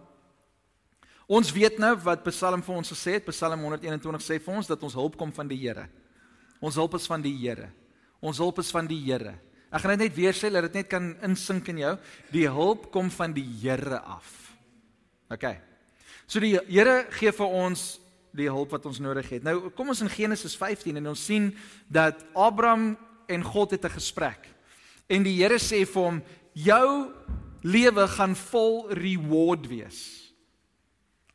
Ons 1.29 1.51
weet 1.53 1.77
nou 1.77 1.91
wat 2.01 2.23
Psalm 2.25 2.63
vir 2.65 2.77
ons 2.79 2.89
gesê 2.89 3.19
het. 3.19 3.27
Psalm 3.29 3.61
121 3.61 4.23
sê 4.25 4.39
vir 4.41 4.55
ons 4.57 4.69
dat 4.71 4.81
ons 4.81 4.95
hulp 4.97 5.13
kom 5.17 5.29
van 5.35 5.45
die 5.51 5.59
Here. 5.61 5.85
Ons 6.57 6.79
hulp 6.81 6.95
is 6.97 7.05
van 7.05 7.21
die 7.21 7.35
Here. 7.37 7.67
Ons 8.17 8.41
hulp 8.41 8.57
is 8.63 8.71
van 8.73 8.89
die 8.89 8.97
Here. 9.05 9.35
Ek 9.69 9.83
gaan 9.83 9.93
dit 9.93 10.07
net 10.07 10.15
weer 10.17 10.33
sê 10.33 10.49
dat 10.49 10.65
dit 10.65 10.79
net 10.79 10.89
kan 10.89 11.11
insink 11.27 11.69
in 11.69 11.83
jou. 11.83 11.93
Die 12.33 12.47
hulp 12.49 12.89
kom 12.89 13.13
van 13.13 13.35
die 13.37 13.45
Here 13.61 14.01
af. 14.01 14.31
OK. 15.29 15.45
So 16.25 16.41
die 16.41 16.55
Here 16.65 17.03
gee 17.13 17.35
vir 17.37 17.57
ons 17.61 17.99
die 18.33 18.49
hulp 18.49 18.73
wat 18.73 18.89
ons 18.89 18.97
nodig 19.01 19.29
het. 19.29 19.45
Nou 19.45 19.69
kom 19.77 19.93
ons 19.93 20.01
in 20.01 20.09
Genesis 20.09 20.57
15 20.57 20.97
en 20.97 21.13
ons 21.13 21.27
sien 21.29 21.51
dat 21.93 22.25
Abraham 22.33 22.95
en 23.29 23.45
God 23.45 23.77
het 23.77 23.85
'n 23.85 23.99
gesprek. 24.01 24.49
En 25.09 25.23
die 25.23 25.37
Here 25.37 25.57
sê 25.61 25.85
vir 25.85 26.03
hom, 26.03 26.23
jou 26.53 27.11
lewe 27.61 28.07
gaan 28.07 28.35
vol 28.35 28.89
reward 28.95 29.67
wees. 29.67 29.99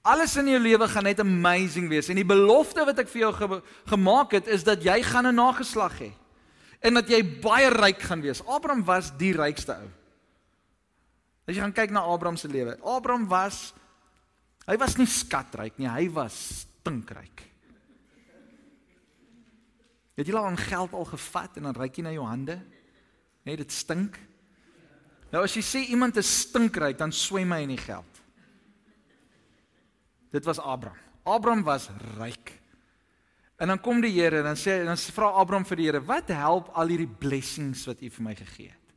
Alles 0.04 0.37
in 0.37 0.50
jou 0.52 0.61
lewe 0.61 0.88
gaan 0.88 1.06
net 1.09 1.21
amazing 1.23 1.88
wees 1.88 2.11
en 2.12 2.18
die 2.21 2.28
belofte 2.28 2.85
wat 2.85 2.99
ek 3.00 3.09
vir 3.09 3.26
jou 3.26 3.33
ge 3.33 3.61
gemaak 3.88 4.37
het 4.37 4.50
is 4.52 4.64
dat 4.64 4.85
jy 4.85 5.00
gaan 5.02 5.26
'n 5.26 5.35
nageslag 5.35 5.97
hê 6.00 6.12
en 6.85 6.94
dat 6.94 7.09
jy 7.09 7.23
baie 7.40 7.71
ryk 7.73 8.02
gaan 8.02 8.21
wees. 8.21 8.44
Abraham 8.47 8.85
was 8.85 9.11
die 9.16 9.33
rykste 9.33 9.73
ou. 9.73 9.88
As 11.49 11.54
jy 11.54 11.61
gaan 11.61 11.73
kyk 11.73 11.90
na 11.90 12.04
Abraham 12.04 12.37
se 12.37 12.49
lewe. 12.49 12.76
Abraham 12.83 13.26
was 13.28 13.73
hy 14.66 14.76
was 14.76 14.97
nie 14.97 15.06
skatryk 15.06 15.78
nie, 15.78 15.88
hy 15.88 16.09
was 16.12 16.37
stinkryk. 16.64 17.44
Het 20.14 20.28
jy 20.28 20.37
al 20.37 20.47
aan 20.47 20.61
geld 20.61 20.92
al 20.92 21.04
gevat 21.04 21.56
en 21.56 21.62
dan 21.62 21.76
ryk 21.76 21.97
jy 21.97 22.04
na 22.06 22.12
jou 22.12 22.25
hande? 22.25 22.61
Net 23.44 23.59
dit 23.59 23.73
stink. 23.73 24.18
Nou 25.35 25.43
as 25.43 25.55
jy 25.57 25.64
sê 25.67 25.81
iemand 25.91 26.14
is 26.21 26.31
stinkryk, 26.45 26.95
dan 27.00 27.11
swem 27.11 27.50
hy 27.50 27.64
in 27.64 27.73
die 27.75 27.81
geld. 27.83 28.21
Dit 30.35 30.47
was 30.47 30.61
Abraham. 30.62 31.00
Abraham 31.26 31.64
was 31.67 31.88
ryk. 32.21 32.53
En 33.59 33.73
dan 33.73 33.81
kom 33.83 34.03
die 34.03 34.12
Here 34.14 34.43
en 34.43 34.49
dan 34.50 34.59
sê 34.59 34.76
dan 34.87 34.99
vra 35.17 35.33
Abraham 35.41 35.67
vir 35.67 35.76
die 35.76 35.87
Here, 35.87 36.00
"Wat 36.05 36.29
help 36.29 36.71
al 36.75 36.88
hierdie 36.88 37.11
blessings 37.19 37.87
wat 37.87 38.03
U 38.03 38.11
vir 38.11 38.23
my 38.23 38.35
gegee 38.35 38.69
het?" 38.69 38.95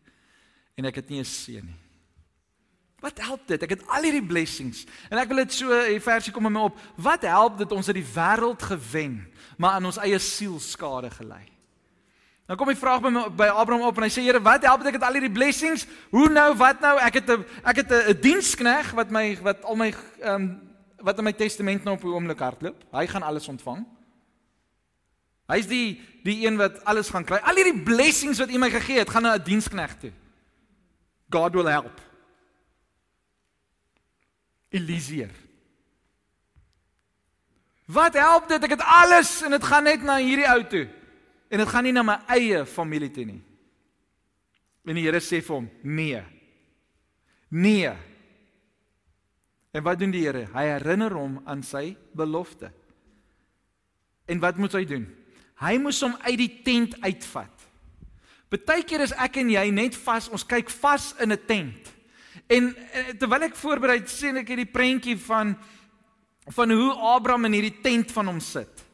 En 0.78 0.86
ek 0.86 0.96
het 0.96 1.10
nie 1.10 1.20
'n 1.20 1.26
seun 1.26 1.66
nie. 1.66 1.80
Wat 3.00 3.18
help 3.18 3.48
dit? 3.48 3.64
Ek 3.64 3.70
het 3.70 3.88
al 3.88 4.04
hierdie 4.04 4.26
blessings. 4.26 4.86
En 5.10 5.18
ek 5.18 5.28
wil 5.28 5.38
dit 5.38 5.54
so, 5.54 5.86
hier 5.86 6.02
versie 6.02 6.34
kom 6.34 6.46
in 6.46 6.54
my 6.54 6.60
op. 6.62 6.80
Wat 6.96 7.22
help 7.22 7.58
dit 7.58 7.72
ons 7.72 7.88
het 7.88 7.96
die 7.96 8.14
wêreld 8.14 8.62
gewen, 8.62 9.28
maar 9.58 9.72
aan 9.72 9.86
ons 9.86 9.98
eie 9.98 10.20
siel 10.20 10.60
skade 10.60 11.10
gelei? 11.10 11.57
Dan 12.48 12.56
kom 12.56 12.70
die 12.72 12.80
vraag 12.80 13.02
by 13.04 13.10
my, 13.12 13.26
by 13.36 13.48
Abraham 13.52 13.90
op 13.90 13.98
en 14.00 14.06
hy 14.08 14.12
sê 14.14 14.24
Here, 14.24 14.40
wat 14.40 14.64
help 14.64 14.80
dit 14.80 14.94
ek 14.94 14.98
het 15.02 15.04
al 15.04 15.18
hierdie 15.20 15.34
blessings? 15.36 15.84
Hoe 16.14 16.30
nou? 16.32 16.48
Wat 16.56 16.80
nou? 16.80 16.96
Ek 17.04 17.20
het 17.20 17.30
'n 17.30 17.44
ek 17.64 17.76
het 17.84 17.92
'n 17.92 18.22
dienskneg 18.24 18.92
wat 18.96 19.12
my 19.12 19.36
wat 19.44 19.64
al 19.64 19.76
my 19.76 19.92
ehm 19.92 20.34
um, 20.34 20.46
wat 21.04 21.18
in 21.18 21.24
my 21.24 21.34
testament 21.34 21.84
nou 21.84 21.96
op 21.96 22.02
die 22.02 22.10
oomblik 22.10 22.40
hardloop. 22.40 22.84
Hy 22.92 23.08
gaan 23.08 23.22
alles 23.22 23.48
ontvang. 23.48 23.86
Hy's 25.48 25.68
die 25.68 26.02
die 26.24 26.48
een 26.48 26.58
wat 26.58 26.84
alles 26.86 27.10
gaan 27.10 27.26
kry. 27.26 27.38
Al 27.38 27.56
hierdie 27.56 27.84
blessings 27.84 28.40
wat 28.40 28.50
U 28.50 28.58
my 28.58 28.70
gegee 28.70 29.00
het, 29.00 29.10
gaan 29.10 29.24
na 29.24 29.36
'n 29.36 29.44
dienskneg 29.44 30.00
toe. 30.00 30.12
God 31.30 31.54
will 31.54 31.68
help. 31.68 32.02
Elisier. 34.70 35.32
Wat 37.86 38.14
help 38.14 38.48
dit? 38.48 38.64
Ek 38.64 38.70
het 38.70 38.84
alles 38.84 39.42
en 39.42 39.52
dit 39.52 39.64
gaan 39.64 39.84
net 39.84 40.02
na 40.04 40.18
hierdie 40.18 40.48
ou 40.48 40.64
toe. 40.68 40.88
En 41.50 41.58
dit 41.58 41.70
gaan 41.70 41.84
nie 41.88 41.94
na 41.96 42.04
my 42.04 42.18
eie 42.36 42.66
familie 42.66 43.12
toe 43.14 43.26
nie. 43.26 43.42
En 44.88 44.96
die 44.96 45.04
Here 45.04 45.20
sê 45.20 45.42
vir 45.44 45.56
hom: 45.56 45.70
"Nee. 45.84 46.24
Nee." 47.50 47.94
En 49.72 49.84
wat 49.84 50.00
doen 50.00 50.12
die 50.12 50.26
Here? 50.26 50.48
Hy 50.54 50.64
herinner 50.64 51.14
hom 51.14 51.42
aan 51.46 51.64
sy 51.64 51.98
belofte. 52.14 52.72
En 54.26 54.40
wat 54.40 54.58
moet 54.58 54.74
hy 54.74 54.86
doen? 54.86 55.06
Hy 55.62 55.78
moes 55.78 56.02
hom 56.02 56.16
uit 56.22 56.38
die 56.38 56.62
tent 56.64 57.02
uitvat. 57.02 57.68
Partykeer 58.50 59.04
is 59.04 59.14
ek 59.20 59.42
en 59.42 59.50
jy 59.52 59.66
net 59.72 59.96
vas, 60.06 60.30
ons 60.32 60.46
kyk 60.48 60.70
vas 60.70 61.14
in 61.20 61.32
'n 61.32 61.46
tent. 61.48 61.94
En 62.48 62.76
terwyl 63.20 63.44
ek 63.44 63.56
voorberei 63.56 64.08
sien 64.08 64.38
ek 64.38 64.48
hierdie 64.48 64.72
prentjie 64.72 65.18
van 65.18 65.58
van 66.48 66.72
hoe 66.72 66.94
Abraham 66.94 67.46
in 67.46 67.58
hierdie 67.58 67.82
tent 67.84 68.12
van 68.12 68.28
hom 68.28 68.40
sit. 68.40 68.86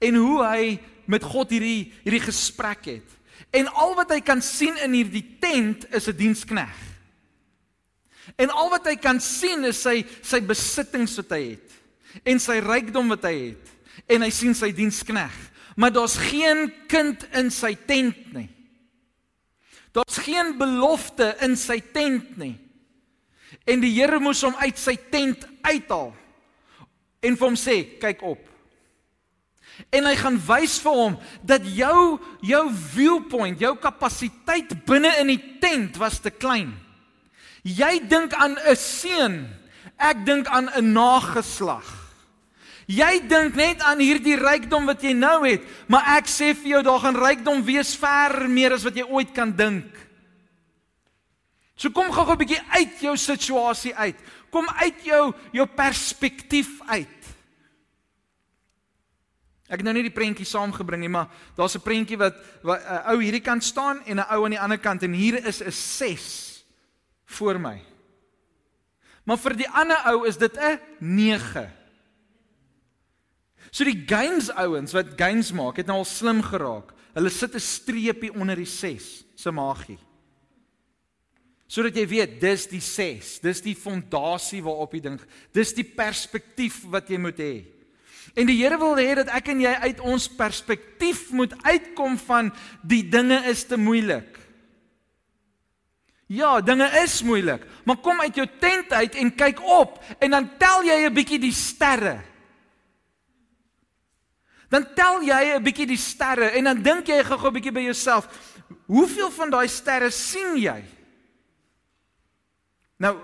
En 0.00 0.14
hoe 0.14 0.44
hy 0.44 0.78
met 1.08 1.24
God 1.24 1.50
hierdie 1.54 1.88
hierdie 2.04 2.22
gesprek 2.22 2.84
het. 2.90 3.16
En 3.56 3.70
al 3.72 3.94
wat 3.96 4.12
hy 4.12 4.20
kan 4.20 4.42
sien 4.44 4.76
in 4.84 4.92
hierdie 4.92 5.24
tent 5.40 5.86
is 5.94 6.08
'n 6.08 6.16
dienskneg. 6.16 6.76
En 8.36 8.50
al 8.50 8.70
wat 8.70 8.86
hy 8.86 8.96
kan 8.96 9.20
sien 9.20 9.64
is 9.64 9.80
sy 9.82 10.04
sy 10.22 10.40
besittings 10.40 11.16
wat 11.16 11.30
hy 11.30 11.42
het 11.56 11.72
en 12.24 12.38
sy 12.38 12.58
rykdom 12.60 13.08
wat 13.08 13.24
hy 13.24 13.36
het 13.50 13.72
en 14.08 14.22
hy 14.22 14.30
sien 14.30 14.54
sy 14.54 14.72
dienskneg. 14.72 15.32
Maar 15.76 15.92
daar's 15.92 16.16
geen 16.16 16.72
kind 16.88 17.24
in 17.38 17.50
sy 17.50 17.74
tent 17.86 18.34
nie. 18.34 18.48
Daar's 19.92 20.18
geen 20.18 20.58
belofte 20.58 21.36
in 21.40 21.56
sy 21.56 21.80
tent 21.80 22.36
nie. 22.36 22.58
En 23.64 23.80
die 23.80 23.92
Here 23.94 24.18
moes 24.20 24.42
hom 24.42 24.56
uit 24.58 24.78
sy 24.78 24.96
tent 25.10 25.46
uithaal 25.62 26.12
en 27.22 27.36
vir 27.36 27.46
hom 27.46 27.56
sê, 27.58 27.80
kyk 27.98 28.22
op. 28.22 28.42
En 29.90 30.04
hy 30.04 30.14
gaan 30.18 30.38
wys 30.48 30.78
vir 30.82 30.96
hom 30.96 31.14
dat 31.46 31.64
jou 31.64 32.18
jou 32.42 32.64
viewpoint, 32.94 33.60
jou 33.60 33.76
kapasiteit 33.78 34.74
binne 34.88 35.12
in 35.22 35.32
die 35.32 35.42
tent 35.62 35.96
was 35.96 36.18
te 36.20 36.30
klein. 36.30 36.74
Jy 37.62 38.08
dink 38.08 38.34
aan 38.34 38.58
'n 38.58 38.76
seun, 38.76 39.48
ek 39.98 40.24
dink 40.26 40.46
aan 40.46 40.70
'n 40.74 40.92
nageslag. 40.92 41.86
Jy 42.88 43.28
dink 43.28 43.54
net 43.54 43.82
aan 43.84 44.00
hierdie 44.00 44.36
rykdom 44.40 44.86
wat 44.88 45.02
jy 45.04 45.12
nou 45.12 45.44
het, 45.44 45.60
maar 45.92 46.16
ek 46.16 46.24
sê 46.24 46.54
vir 46.56 46.70
jou 46.70 46.82
daar 46.82 47.00
gaan 47.00 47.20
rykdom 47.20 47.60
wees 47.66 47.92
ver 48.00 48.48
meer 48.48 48.72
as 48.72 48.84
wat 48.84 48.96
jy 48.96 49.04
ooit 49.04 49.34
kan 49.36 49.52
dink. 49.52 49.92
So 51.76 51.90
kom 51.90 52.10
gou-gou 52.10 52.34
'n 52.34 52.40
bietjie 52.40 52.64
uit 52.72 53.00
jou 53.00 53.16
situasie 53.16 53.94
uit. 53.94 54.16
Kom 54.50 54.66
uit 54.68 55.04
jou 55.04 55.34
jou 55.52 55.66
perspektief 55.66 56.80
uit. 56.88 57.17
Ek 59.68 59.82
het 59.82 59.84
nou 59.84 59.92
nie 59.92 60.06
die 60.06 60.14
prentjie 60.14 60.46
saamgebring 60.48 61.02
nie, 61.02 61.12
maar 61.12 61.28
daar's 61.56 61.76
'n 61.76 61.84
prentjie 61.84 62.16
wat 62.16 62.34
'n 62.64 63.12
ou 63.12 63.20
hierdie 63.20 63.44
kant 63.44 63.64
staan 63.64 64.00
en 64.06 64.18
'n 64.18 64.30
ou 64.32 64.44
aan 64.44 64.56
die 64.56 64.60
ander 64.60 64.78
kant 64.78 65.02
en 65.02 65.12
hier 65.12 65.44
is 65.46 65.60
'n 65.60 65.70
6 65.70 66.64
voor 67.26 67.60
my. 67.60 67.82
Maar 69.24 69.38
vir 69.38 69.56
die 69.56 69.68
ander 69.68 69.98
ou 70.06 70.26
is 70.26 70.36
dit 70.36 70.56
'n 70.56 70.80
9. 71.00 71.70
So 73.70 73.84
die 73.84 74.04
games 74.06 74.50
ouens 74.50 74.92
wat 74.92 75.16
games 75.16 75.52
maak, 75.52 75.76
het 75.76 75.86
nou 75.86 75.98
al 75.98 76.04
slim 76.04 76.42
geraak. 76.42 76.94
Hulle 77.14 77.30
sit 77.30 77.54
'n 77.54 77.60
streepie 77.60 78.32
onder 78.32 78.56
die 78.56 78.64
6 78.64 79.24
se 79.34 79.50
magie. 79.50 79.98
Sodat 81.66 81.96
jy 81.96 82.06
weet, 82.08 82.40
dis 82.40 82.66
die 82.66 82.80
6, 82.80 83.40
dis 83.40 83.60
die 83.60 83.76
fondasie 83.76 84.62
waarop 84.62 84.94
jy 84.94 85.00
dink. 85.00 85.26
Dis 85.52 85.74
die 85.74 85.84
perspektief 85.84 86.84
wat 86.88 87.08
jy 87.08 87.18
moet 87.18 87.36
hê. 87.36 87.77
En 88.34 88.46
die 88.46 88.58
Here 88.62 88.78
wil 88.78 88.96
hê 88.96 89.14
dat 89.14 89.28
ek 89.28 89.48
en 89.48 89.60
jy 89.60 89.72
uit 89.72 90.00
ons 90.00 90.28
perspektief 90.28 91.30
moet 91.30 91.54
uitkom 91.62 92.18
van 92.18 92.52
die 92.82 93.02
dinge 93.08 93.40
is 93.50 93.64
te 93.64 93.76
moeilik. 93.76 94.36
Ja, 96.28 96.60
dinge 96.60 96.90
is 97.00 97.22
moeilik, 97.24 97.62
maar 97.88 97.96
kom 98.04 98.20
uit 98.20 98.36
jou 98.36 98.44
tent 98.60 98.92
uit 98.92 99.14
en 99.16 99.30
kyk 99.32 99.62
op 99.64 99.96
en 100.20 100.30
dan 100.30 100.50
tel 100.60 100.84
jy 100.84 101.06
'n 101.06 101.14
bietjie 101.14 101.38
die 101.40 101.52
sterre. 101.52 102.20
Dan 104.68 104.84
tel 104.94 105.22
jy 105.22 105.56
'n 105.56 105.62
bietjie 105.62 105.86
die 105.86 105.96
sterre 105.96 106.50
en 106.52 106.64
dan 106.64 106.82
dink 106.82 107.06
jy 107.06 107.24
gou-gou 107.24 107.48
'n 107.48 107.54
bietjie 107.54 107.72
by 107.72 107.80
jouself, 107.80 108.28
hoeveel 108.86 109.30
van 109.30 109.50
daai 109.50 109.68
sterre 109.68 110.10
sien 110.10 110.56
jy? 110.56 110.84
Nou, 112.98 113.16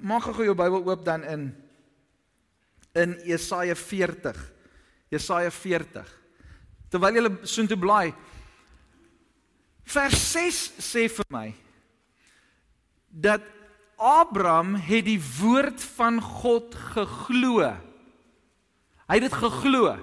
maak 0.00 0.22
gou 0.22 0.44
jou 0.44 0.54
Bybel 0.54 0.84
oop 0.84 1.04
dan 1.04 1.24
in 1.24 1.54
in 2.92 3.18
Jesaja 3.24 3.74
40. 3.74 4.36
Jesaja 5.10 5.50
40. 5.50 6.18
Terwyl 6.90 7.18
jy 7.18 7.30
soontoe 7.46 7.78
blaai. 7.78 8.10
Vers 9.90 10.18
6 10.32 10.60
sê 10.82 11.06
vir 11.10 11.26
my 11.34 11.48
dat 13.10 13.42
Abraham 14.00 14.76
het 14.78 15.04
die 15.08 15.18
woord 15.40 15.82
van 15.98 16.20
God 16.22 16.74
geglo. 16.94 17.66
Hy 19.10 19.18
het 19.18 19.26
dit 19.26 19.38
geglo. 19.42 19.96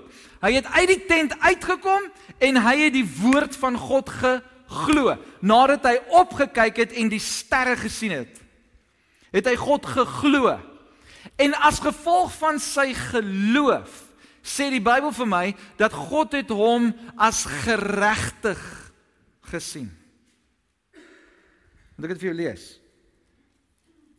Hy 0.43 0.51
het 0.53 0.67
uit 0.75 0.89
die 0.91 1.03
tent 1.09 1.33
uitgekom 1.39 2.09
en 2.43 2.59
hy 2.61 2.75
het 2.83 2.93
die 2.93 3.07
woord 3.07 3.55
van 3.57 3.79
God 3.79 4.11
geglo. 4.11 5.15
Nadat 5.39 5.87
hy 5.87 5.95
opgekyk 6.19 6.83
het 6.83 6.97
en 6.99 7.09
die 7.09 7.23
sterre 7.23 7.77
gesien 7.79 8.13
het, 8.19 8.43
het 9.33 9.47
hy 9.49 9.55
God 9.59 9.87
geglo. 9.87 10.57
En 11.37 11.53
as 11.61 11.79
gevolg 11.79 12.33
van 12.39 12.59
sy 12.59 12.93
geloof 12.97 14.03
sê 14.47 14.69
die 14.71 14.81
Bybel 14.81 15.11
vir 15.13 15.29
my 15.29 15.45
dat 15.77 15.93
God 15.93 16.33
het 16.37 16.49
hom 16.49 16.89
as 17.19 17.43
geregtig 17.65 18.59
gesien. 19.51 19.89
Moet 21.97 22.07
ek 22.07 22.15
dit 22.15 22.23
vir 22.23 22.31
jou 22.31 22.37
lees? 22.37 22.65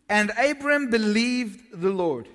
And 0.08 0.32
Abraham 0.40 0.88
believed 0.90 1.80
the 1.80 1.92
Lord 1.92 2.28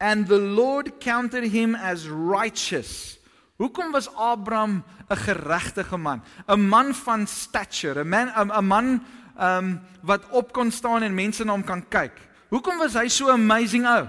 and 0.00 0.26
the 0.28 0.40
Lord 0.40 1.00
counted 1.00 1.44
him 1.52 1.74
as 1.74 2.08
righteous. 2.08 3.18
Hoekom 3.60 3.92
was 3.92 4.08
Abraham 4.16 4.84
'n 5.08 5.16
geregtige 5.16 5.96
man? 5.96 6.22
'n 6.48 6.68
Man 6.68 6.94
van 6.94 7.26
stature, 7.26 8.04
'n 8.04 8.08
man 8.08 8.28
'n 8.34 8.64
man 8.64 9.06
um 9.38 9.80
wat 10.02 10.28
op 10.30 10.52
kon 10.52 10.70
staan 10.70 11.02
en 11.02 11.14
mense 11.14 11.44
na 11.44 11.52
hom 11.52 11.64
kan 11.64 11.88
kyk. 11.88 12.33
Hoekom 12.54 12.78
was 12.78 12.94
hy 12.94 13.08
so 13.10 13.32
amazing 13.34 13.88
ou? 13.90 14.04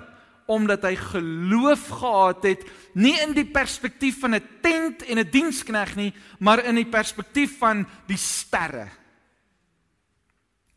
omdat 0.46 0.84
hy 0.86 0.94
geloof 0.94 1.88
gehad 1.90 2.44
het 2.46 2.66
nie 2.94 3.16
in 3.24 3.32
die 3.34 3.48
perspektief 3.50 4.20
van 4.22 4.36
'n 4.36 4.48
tent 4.62 5.02
en 5.02 5.18
'n 5.18 5.30
dienskneg 5.30 5.96
nie, 5.96 6.14
maar 6.40 6.64
in 6.66 6.76
die 6.76 6.86
perspektief 6.86 7.58
van 7.58 7.88
die 8.06 8.18
sterre. 8.18 8.88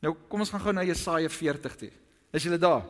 Nou 0.00 0.16
kom 0.28 0.40
ons 0.40 0.50
gaan 0.50 0.60
gou 0.60 0.72
na 0.72 0.84
Jesaja 0.84 1.28
40 1.28 1.76
toe. 1.76 1.90
Is 2.32 2.42
julle 2.42 2.58
daar? 2.58 2.84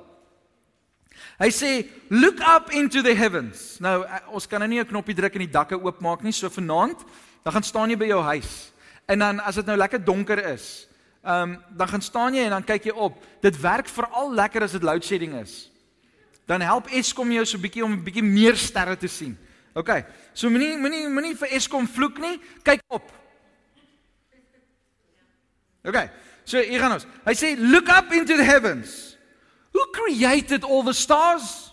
Hy 1.39 1.51
sê, 1.51 1.87
"Look 2.09 2.41
up 2.41 2.71
into 2.71 3.03
the 3.03 3.15
heavens." 3.15 3.79
Nou 3.81 4.05
eh, 4.05 4.21
ons 4.29 4.47
kan 4.47 4.61
nou 4.61 4.69
nie 4.69 4.81
'n 4.81 4.87
knoppie 4.87 5.15
druk 5.15 5.33
en 5.35 5.41
die 5.41 5.51
dakke 5.51 5.83
oopmaak 5.83 6.23
nie, 6.23 6.33
so 6.33 6.49
vanaand, 6.49 7.05
dan 7.43 7.53
gaan 7.53 7.63
staan 7.63 7.91
jy 7.91 7.97
by 7.97 8.07
jou 8.07 8.23
huis. 8.23 8.73
En 9.07 9.19
dan 9.19 9.41
as 9.41 9.55
dit 9.55 9.67
nou 9.67 9.77
lekker 9.77 10.05
donker 10.05 10.39
is, 10.53 10.88
ehm 11.29 11.43
um, 11.43 11.57
dan 11.77 11.89
gaan 11.89 12.03
staan 12.03 12.35
jy 12.35 12.47
en 12.49 12.57
dan 12.57 12.65
kyk 12.65 12.89
jy 12.89 12.95
op. 12.97 13.21
Dit 13.45 13.61
werk 13.61 13.89
veral 13.89 14.33
lekker 14.33 14.65
as 14.65 14.73
dit 14.73 14.83
load 14.83 15.05
shedding 15.05 15.37
is 15.37 15.69
dan 16.49 16.65
help 16.65 16.89
Eskom 16.89 17.29
jou 17.33 17.45
so 17.45 17.59
'n 17.59 17.61
bietjie 17.61 17.85
om 17.85 17.93
'n 17.93 18.03
bietjie 18.03 18.25
meer 18.25 18.57
sterre 18.57 18.97
te 18.97 19.07
sien. 19.07 19.37
OK. 19.75 20.05
So 20.33 20.49
moenie 20.51 20.79
moenie 20.79 21.09
moenie 21.09 21.37
vir 21.37 21.49
Eskom 21.49 21.87
vloek 21.87 22.19
nie. 22.19 22.41
Kyk 22.63 22.81
op. 22.89 23.13
OK. 25.85 26.11
So 26.45 26.59
hier 26.59 26.81
gaan 26.81 26.93
ons. 26.93 27.07
Hy 27.25 27.35
sê 27.35 27.57
look 27.59 27.89
up 27.89 28.13
into 28.13 28.37
the 28.37 28.45
heavens. 28.45 29.17
Who 29.73 29.81
created 29.93 30.65
all 30.65 30.83
the 30.83 30.93
stars? 30.93 31.73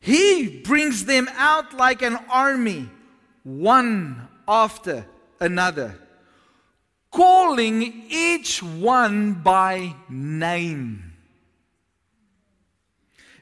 He 0.00 0.60
brings 0.64 1.04
them 1.04 1.28
out 1.36 1.74
like 1.74 2.06
an 2.06 2.18
army, 2.28 2.88
one 3.44 4.28
after 4.48 5.04
another, 5.38 5.94
calling 7.10 8.04
each 8.08 8.62
one 8.62 9.34
by 9.34 9.94
name. 10.08 11.12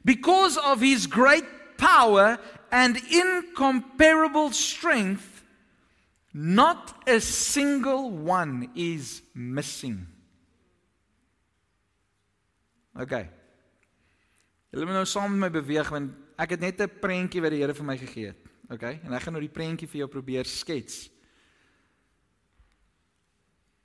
Because 0.05 0.57
of 0.57 0.81
his 0.81 1.07
great 1.07 1.45
power 1.77 2.39
and 2.73 2.97
incomparable 3.11 4.53
strength, 4.53 5.45
not 6.33 7.03
a 7.07 7.21
single 7.21 8.11
one 8.11 8.71
is 8.75 9.23
missing. 9.35 10.07
Okay. 12.99 13.29
Julle 14.73 14.85
moet 14.85 14.99
nou 14.99 15.07
saam 15.09 15.33
met 15.33 15.49
my 15.49 15.61
beweeg 15.61 15.89
want 15.93 16.13
ek 16.39 16.57
het 16.57 16.61
net 16.61 16.81
'n 16.81 16.99
prentjie 17.01 17.41
wat 17.41 17.51
die 17.51 17.61
Here 17.63 17.75
vir 17.75 17.85
my 17.85 17.97
gegee 17.97 18.27
het. 18.27 18.41
Okay? 18.71 19.01
En 19.05 19.13
ek 19.13 19.23
gaan 19.23 19.33
nou 19.33 19.41
die 19.41 19.53
prentjie 19.53 19.89
vir 19.89 20.01
jou 20.05 20.09
probeer 20.09 20.45
skets. 20.45 21.09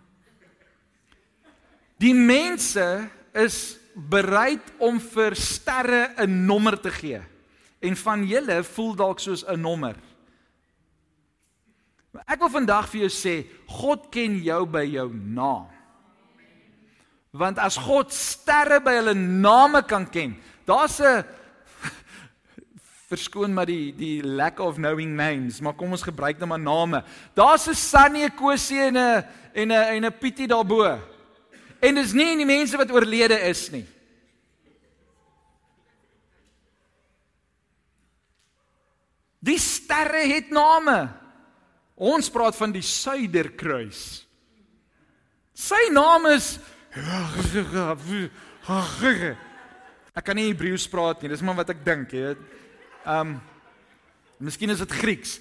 Die 1.98 2.14
mense 2.14 3.10
is 3.32 3.78
bereid 3.96 4.60
om 4.78 5.00
vir 5.00 5.34
sterre 5.34 6.12
'n 6.18 6.46
nommer 6.46 6.80
te 6.80 6.90
gee. 6.90 7.20
En 7.80 7.96
van 7.96 8.26
julle 8.26 8.62
voel 8.64 8.94
dalk 8.94 9.20
soos 9.20 9.44
'n 9.46 9.60
nommer. 9.60 9.96
Ek 12.26 12.38
wil 12.38 12.48
vandag 12.48 12.88
vir 12.88 13.00
jou 13.00 13.10
sê, 13.10 13.46
God 13.66 14.08
ken 14.10 14.42
jou 14.42 14.66
by 14.66 14.84
jou 14.84 15.12
naam. 15.12 15.66
Want 17.30 17.58
as 17.58 17.76
God 17.76 18.12
sterre 18.12 18.80
by 18.80 18.92
hulle 18.92 19.14
name 19.14 19.82
kan 19.82 20.06
ken, 20.08 20.36
daar's 20.64 21.00
'n 21.00 21.24
verskoon 23.10 23.54
maar 23.54 23.66
die 23.66 23.92
die 23.92 24.22
lack 24.22 24.58
of 24.58 24.76
knowing 24.76 25.14
names, 25.16 25.60
maar 25.60 25.74
kom 25.74 25.90
ons 25.90 26.02
gebruik 26.02 26.38
net 26.38 26.48
maar 26.48 26.60
name. 26.60 27.04
Daar's 27.34 27.68
'n 27.68 27.74
Sunny, 27.74 28.24
'n 28.24 28.34
Kosie 28.34 28.80
en 28.80 28.96
'n 28.96 29.24
en 29.52 29.68
'n 29.68 29.72
en 29.72 30.04
'n 30.04 30.18
Pietie 30.18 30.46
daarbo. 30.48 31.15
En 31.86 32.00
dis 32.00 32.14
nie 32.16 32.32
die 32.40 32.48
mense 32.48 32.78
wat 32.80 32.90
oorlede 32.90 33.38
is 33.46 33.66
nie. 33.70 33.84
Die 39.46 39.58
sterre 39.62 40.24
het 40.26 40.50
name. 40.50 40.96
Ons 41.96 42.28
praat 42.32 42.56
van 42.58 42.72
die 42.74 42.84
Suiderkruis. 42.84 44.00
Sy 45.56 45.86
naam 45.94 46.26
is 46.34 46.56
Ek 50.16 50.24
kan 50.24 50.36
nie 50.38 50.48
Hebreëus 50.48 50.86
praat 50.88 51.20
nie, 51.22 51.30
dis 51.32 51.44
maar 51.44 51.58
wat 51.60 51.70
ek 51.74 51.84
dink, 51.84 52.12
jy 52.12 52.30
weet. 52.30 52.42
Um 53.04 53.36
Miskien 54.36 54.72
is 54.72 54.82
dit 54.82 54.92
Grieks. 54.92 55.38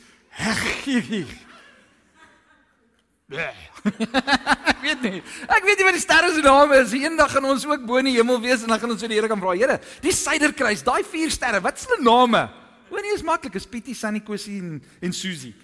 Ek 3.25 4.81
weet 4.83 5.01
nie. 5.01 5.21
Ek 5.49 5.63
weet 5.65 5.79
nie 5.79 5.85
wat 5.87 5.95
die 5.97 6.03
sterre 6.03 6.29
se 6.33 6.43
name 6.45 6.77
is. 6.77 6.93
Eendag 6.93 7.31
gaan 7.33 7.47
ons 7.49 7.65
ook 7.65 7.85
bo 7.87 7.97
in 7.97 8.11
die 8.11 8.17
hemel 8.19 8.37
wees 8.43 8.61
en 8.61 8.69
dan 8.69 8.81
gaan 8.81 8.93
ons 8.93 9.01
vir 9.01 9.09
die 9.09 9.17
Here 9.17 9.29
kan 9.31 9.41
vra, 9.41 9.55
Here, 9.57 9.79
die 10.03 10.13
Suiderkruis, 10.13 10.83
daai 10.85 11.01
vier 11.09 11.33
sterre, 11.33 11.61
wat 11.65 11.81
is 11.81 11.87
hulle 11.89 12.05
name? 12.05 12.43
Hoe 12.91 13.01
nie 13.01 13.15
is 13.15 13.25
maklik, 13.25 13.57
is 13.57 13.65
Pietie, 13.65 13.97
Sunny, 13.97 14.21
Kosie 14.21 14.59
en 14.61 14.77
en 15.01 15.15
Susie. 15.15 15.55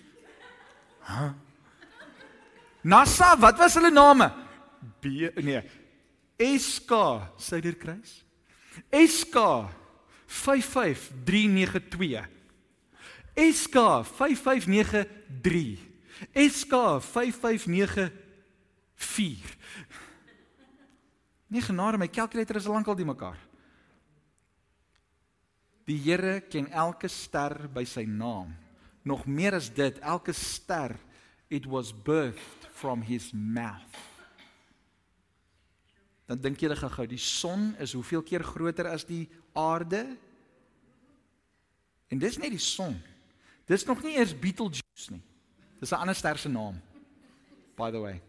Hæ? 1.05 1.21
Huh? 1.21 1.31
NASA, 2.81 3.35
wat 3.37 3.61
was 3.61 3.77
hulle 3.77 3.93
name? 3.93 4.31
B 5.01 5.29
nee. 5.45 5.61
SK 6.41 6.97
Suiderkruis. 7.37 8.25
SK 8.89 9.37
55392. 10.25 12.25
SK 13.37 13.77
5593. 14.17 15.90
SK 16.33 16.73
5594. 17.01 18.11
Nee 21.51 21.61
genade, 21.61 21.97
my 21.97 22.07
kalkulator 22.07 22.55
is 22.55 22.69
lankal 22.69 22.95
die 22.95 23.05
mekaar. 23.05 23.39
Die 25.89 25.97
Here 25.99 26.41
ken 26.47 26.69
elke 26.71 27.09
ster 27.11 27.67
by 27.73 27.83
sy 27.89 28.05
naam. 28.07 28.53
Nog 29.03 29.25
meer 29.25 29.57
as 29.57 29.67
dit, 29.73 29.97
elke 29.99 30.33
ster 30.37 30.95
it 31.51 31.65
was 31.67 31.91
birthed 31.91 32.69
from 32.71 33.01
his 33.03 33.31
mouth. 33.33 33.97
Dan 36.29 36.39
dink 36.39 36.61
jy 36.63 36.71
gou-gou, 36.71 37.07
die 37.11 37.19
son 37.19 37.73
is 37.83 37.91
hoeveel 37.97 38.23
keer 38.23 38.45
groter 38.47 38.87
as 38.87 39.03
die 39.03 39.25
aarde? 39.57 40.05
En 42.07 42.21
dis 42.21 42.37
net 42.39 42.53
die 42.55 42.61
son. 42.61 42.95
Dis 43.67 43.83
nog 43.87 43.99
nie 44.05 44.15
eers 44.15 44.31
Betelgeuse 44.31 45.17
nie. 45.17 45.25
Dis 45.81 45.91
'n 45.91 45.95
ander 45.95 46.15
ster 46.15 46.37
se 46.37 46.49
naam. 46.49 46.81
By 47.75 47.91
the 47.91 47.99
way. 47.99 48.21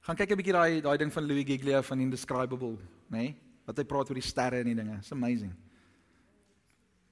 Gaan 0.00 0.16
kyk 0.16 0.30
'n 0.30 0.36
bietjie 0.36 0.52
daai 0.52 0.80
daai 0.82 0.98
ding 0.98 1.12
van 1.12 1.26
Louis 1.26 1.44
Giglia 1.46 1.82
van 1.82 2.00
Indescribable, 2.00 2.76
nê? 3.06 3.18
Nee? 3.18 3.36
Wat 3.64 3.76
hy 3.76 3.84
praat 3.84 4.08
oor 4.08 4.18
die 4.18 4.30
sterre 4.30 4.58
en 4.58 4.64
die 4.64 4.74
dinge. 4.74 4.96
It's 4.96 5.12
amazing. 5.12 5.54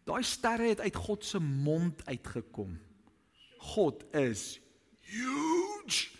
Daai 0.05 0.23
sterre 0.23 0.69
het 0.69 0.81
uit 0.81 0.97
God 0.97 1.25
se 1.25 1.39
mond 1.39 2.07
uitgekom. 2.07 2.79
God 3.59 4.05
is 4.15 4.61
huge. 4.99 6.11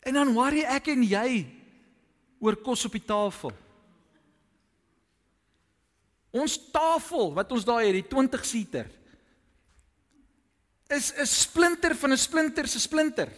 En 0.00 0.14
dan 0.14 0.32
worry 0.32 0.62
ek 0.64 0.88
en 0.88 1.02
jy 1.02 1.46
oor 2.40 2.56
kos 2.56 2.84
op 2.84 2.92
die 2.92 3.04
tafel. 3.04 3.52
Ons 6.30 6.70
tafel 6.70 7.34
wat 7.34 7.52
ons 7.52 7.64
daar 7.64 7.82
het, 7.82 7.92
die 7.92 8.08
20 8.08 8.44
seater 8.44 8.97
is 10.88 11.12
'n 11.12 11.26
splinter 11.26 11.94
van 11.94 12.12
'n 12.12 12.16
splinter 12.16 12.66
se 12.68 12.80
splinter. 12.80 13.28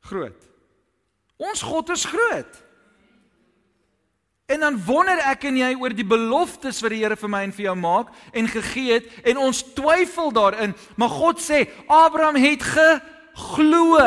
Groot. 0.00 0.42
Ons 1.36 1.62
God 1.62 1.90
is 1.90 2.04
groot. 2.04 2.64
En 4.46 4.60
dan 4.60 4.84
wonder 4.84 5.18
ek 5.18 5.44
en 5.44 5.56
jy 5.56 5.72
oor 5.74 5.90
die 5.90 6.06
beloftes 6.06 6.78
wat 6.80 6.92
die 6.94 7.00
Here 7.02 7.16
vir 7.16 7.28
my 7.28 7.42
en 7.42 7.52
vir 7.52 7.64
jou 7.64 7.74
maak 7.74 8.12
en 8.32 8.48
gegee 8.48 8.92
het 8.92 9.08
en 9.26 9.36
ons 9.36 9.62
twyfel 9.74 10.30
daarin, 10.32 10.74
maar 10.94 11.10
God 11.10 11.42
sê 11.42 11.66
Abraham 11.90 12.38
het 12.38 12.62
geglo. 12.62 13.98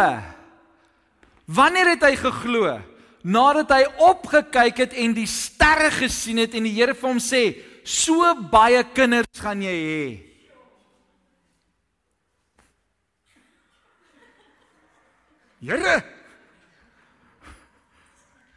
Wanneer 1.46 1.88
het 1.90 2.04
hy 2.08 2.16
geglo? 2.16 2.80
Nadat 3.24 3.70
hy 3.70 3.84
opgekyk 3.98 4.78
het 4.78 4.94
en 4.94 5.14
die 5.14 5.28
sterre 5.28 5.92
gesien 5.92 6.38
het 6.38 6.56
en 6.56 6.64
die 6.64 6.74
Here 6.78 6.96
vir 6.96 7.10
hom 7.10 7.20
sê, 7.20 7.60
"So 7.84 8.34
baie 8.52 8.84
kinders 8.94 9.40
gaan 9.40 9.62
jy 9.62 9.76
hê." 9.76 10.29
Here 15.60 16.00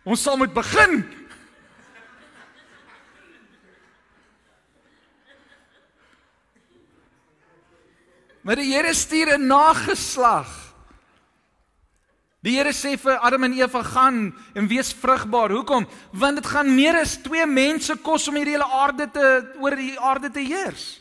Ons 0.02 0.22
sal 0.22 0.34
moet 0.36 0.50
begin. 0.50 1.04
Maar 8.42 8.58
die 8.58 8.72
Here 8.72 8.94
stuur 8.94 9.38
'n 9.38 9.46
nageslag. 9.46 10.50
Die 12.42 12.56
Here 12.56 12.72
sê 12.72 12.98
vir 12.98 13.18
Adam 13.18 13.44
en 13.44 13.52
Eva 13.52 13.82
gaan 13.82 14.34
en 14.54 14.66
wees 14.66 14.92
vrugbaar. 14.92 15.50
Hoekom? 15.50 15.86
Want 16.10 16.36
dit 16.36 16.46
gaan 16.46 16.74
meer 16.74 16.98
as 16.98 17.16
twee 17.16 17.46
mense 17.46 17.96
kos 17.96 18.28
om 18.28 18.34
hierdie 18.34 18.54
hele 18.54 18.66
aarde 18.66 19.10
te 19.10 19.54
oor 19.60 19.76
die 19.76 20.00
aarde 20.00 20.30
te 20.30 20.40
heers. 20.40 21.00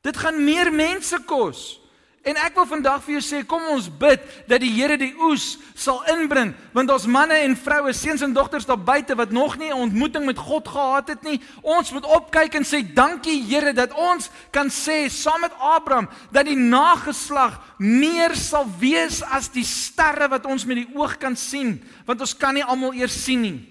Dit 0.00 0.16
gaan 0.16 0.44
meer 0.44 0.72
mense 0.72 1.22
kos. 1.26 1.79
En 2.20 2.36
ek 2.36 2.52
wil 2.52 2.66
vandag 2.68 3.00
vir 3.06 3.14
jou 3.14 3.20
sê, 3.24 3.38
kom 3.48 3.62
ons 3.72 3.86
bid 3.88 4.20
dat 4.48 4.60
die 4.60 4.74
Here 4.74 4.98
die 5.00 5.14
oes 5.24 5.54
sal 5.72 6.02
inbring, 6.12 6.50
want 6.76 6.92
ons 6.92 7.06
manne 7.08 7.38
en 7.46 7.54
vroue, 7.56 7.94
seuns 7.96 8.20
en 8.26 8.34
dogters 8.36 8.68
daar 8.68 8.76
buite 8.76 9.16
wat 9.16 9.32
nog 9.32 9.56
nie 9.56 9.70
'n 9.72 9.88
ontmoeting 9.88 10.26
met 10.26 10.36
God 10.36 10.68
gehad 10.68 11.08
het 11.08 11.22
nie, 11.22 11.40
ons 11.62 11.90
moet 11.92 12.04
opkyk 12.04 12.54
en 12.54 12.64
sê 12.64 12.84
dankie 12.84 13.40
Here 13.48 13.72
dat 13.72 13.92
ons 13.96 14.28
kan 14.52 14.68
sê 14.68 15.08
saam 15.08 15.40
met 15.40 15.52
Abraham 15.58 16.10
dat 16.30 16.44
die 16.44 16.56
nageslag 16.56 17.58
meer 17.78 18.36
sal 18.36 18.66
wees 18.78 19.22
as 19.22 19.48
die 19.48 19.64
sterre 19.64 20.28
wat 20.28 20.44
ons 20.46 20.66
met 20.66 20.76
die 20.76 20.88
oog 20.94 21.16
kan 21.18 21.36
sien, 21.36 21.82
want 22.04 22.20
ons 22.20 22.36
kan 22.36 22.54
nie 22.54 22.64
almal 22.64 22.92
eers 22.92 23.24
sien 23.24 23.40
nie. 23.40 23.69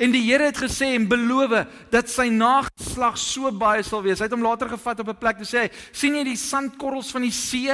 En 0.00 0.10
die 0.10 0.22
Here 0.24 0.48
het 0.48 0.58
gesê 0.58 0.94
en 0.96 1.08
beloof 1.08 1.66
dat 1.92 2.08
sy 2.10 2.28
nageslag 2.32 3.18
so 3.20 3.52
baie 3.52 3.82
sal 3.84 4.02
wees. 4.02 4.18
Hy 4.18 4.28
het 4.28 4.34
hom 4.34 4.44
later 4.44 4.70
gevat 4.72 5.00
op 5.00 5.08
'n 5.08 5.18
plek 5.18 5.38
te 5.38 5.48
sê, 5.48 5.72
sien 5.92 6.14
jy 6.14 6.24
die 6.24 6.36
sandkorrels 6.36 7.10
van 7.10 7.22
die 7.22 7.32
see? 7.34 7.72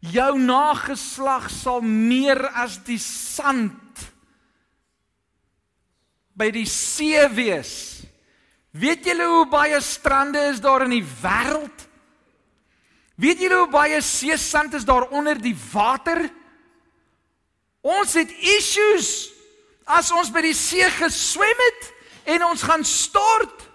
Jou 0.00 0.38
nageslag 0.38 1.50
sal 1.50 1.80
meer 1.80 2.48
as 2.54 2.78
die 2.84 2.98
sand 2.98 4.12
by 6.34 6.50
die 6.50 6.66
see 6.66 7.28
wees. 7.28 8.02
Weet 8.70 9.04
julle 9.04 9.24
hoe 9.24 9.46
baie 9.46 9.80
strande 9.80 10.38
is 10.50 10.60
daar 10.60 10.82
in 10.82 10.90
die 10.90 11.06
wêreld? 11.22 11.88
Weet 13.14 13.38
julle 13.38 13.62
hoe 13.62 13.70
baie 13.70 14.00
seesand 14.02 14.74
is 14.74 14.84
daar 14.84 15.08
onder 15.14 15.38
die 15.38 15.56
water? 15.72 16.30
Ons 17.80 18.14
het 18.14 18.30
issues 18.30 19.33
as 19.84 20.10
ons 20.12 20.30
by 20.32 20.42
die 20.44 20.56
see 20.56 20.86
geswem 20.96 21.62
het 21.68 21.90
en 22.34 22.46
ons 22.48 22.64
gaan 22.64 22.84
stort. 22.84 23.66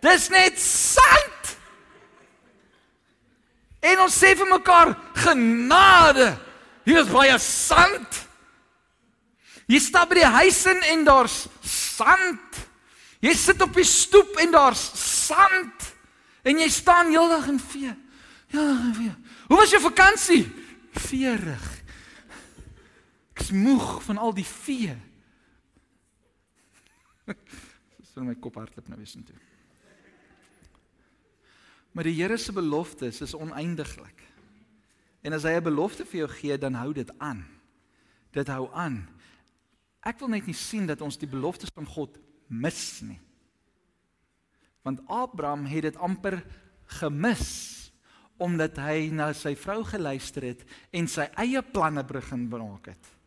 Dis 0.00 0.28
net 0.32 0.56
sand. 0.60 1.52
En 3.84 4.04
ons 4.06 4.16
sê 4.16 4.32
vir 4.36 4.48
mekaar 4.48 4.94
genade. 5.20 6.32
Hier 6.88 7.02
is 7.02 7.12
baie 7.12 7.36
sand. 7.44 8.20
Jy 9.70 9.78
stap 9.82 10.10
by 10.10 10.18
die 10.18 10.32
huis 10.40 10.58
in 10.72 10.80
en 10.96 11.04
daar's 11.06 11.44
sand. 11.62 12.60
Jy 13.20 13.34
sit 13.36 13.60
op 13.62 13.76
die 13.76 13.86
stoep 13.86 14.40
en 14.40 14.52
daar's 14.54 14.82
sand. 14.98 15.90
En 16.42 16.58
jy 16.58 16.68
staan 16.72 17.12
heeldag 17.12 17.50
en 17.52 17.60
vee. 17.60 17.92
Ja, 18.50 18.64
vee. 18.96 19.12
Hoe 19.46 19.58
was 19.60 19.70
jou 19.70 19.82
vakansie? 19.84 20.42
Veerig. 20.96 21.68
Ek's 23.40 23.54
moeg 23.56 24.02
van 24.04 24.18
al 24.20 24.34
die 24.36 24.44
vee. 24.44 24.92
Dis 27.96 28.12
in 28.20 28.28
my 28.28 28.34
kop 28.36 28.58
hardloop 28.60 28.90
nou 28.90 28.98
weer 29.00 29.08
sin 29.08 29.24
toe. 29.24 29.38
Maar 31.96 32.04
die 32.06 32.18
Here 32.18 32.36
se 32.36 32.52
beloftes 32.52 33.22
is 33.24 33.32
oneindiglik. 33.34 34.20
En 35.24 35.32
as 35.32 35.46
hy 35.48 35.56
'n 35.56 35.64
belofte 35.64 36.04
vir 36.04 36.20
jou 36.20 36.28
gee, 36.28 36.58
dan 36.58 36.74
hou 36.74 36.92
dit 36.92 37.10
aan. 37.18 37.46
Dit 38.30 38.48
hou 38.48 38.68
aan. 38.72 39.08
Ek 40.04 40.18
wil 40.20 40.28
net 40.28 40.46
nie 40.46 40.54
sien 40.54 40.86
dat 40.86 41.00
ons 41.00 41.18
die 41.18 41.28
beloftes 41.28 41.72
van 41.74 41.86
God 41.86 42.18
mis 42.46 43.00
nie. 43.00 43.20
Want 44.82 45.00
Abraham 45.08 45.64
het 45.64 45.82
dit 45.82 45.96
amper 45.96 46.44
gemis 47.00 47.76
omdat 48.36 48.76
hy 48.76 49.10
na 49.12 49.32
sy 49.32 49.54
vrou 49.56 49.84
geluister 49.84 50.42
het 50.42 50.64
en 50.92 51.08
sy 51.08 51.28
eie 51.36 51.62
planne 51.62 52.04
begin 52.04 52.48
maak 52.48 52.86
het. 52.86 53.19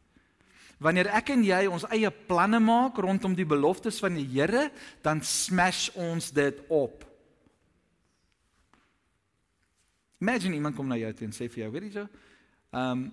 Wanneer 0.84 1.08
ek 1.15 1.32
en 1.32 1.43
jy 1.48 1.62
ons 1.72 1.86
eie 1.96 2.10
planne 2.28 2.60
maak 2.60 2.98
rondom 3.00 3.36
die 3.38 3.48
beloftes 3.48 4.02
van 4.04 4.17
die 4.19 4.28
Here, 4.28 4.67
dan 5.06 5.22
smash 5.24 5.88
ons 5.96 6.32
dit 6.36 6.60
op. 6.67 7.06
Imagine 10.24 10.56
iemand 10.56 10.76
kom 10.76 10.88
na 10.88 11.00
jou 11.00 11.12
toe 11.13 11.28
en 11.28 11.36
sê 11.36 11.48
vir 11.52 11.65
jou, 11.65 11.72
weet 11.72 11.88
jy 11.88 11.93
so, 11.96 12.08
ehm 12.74 12.91
um, 12.91 13.12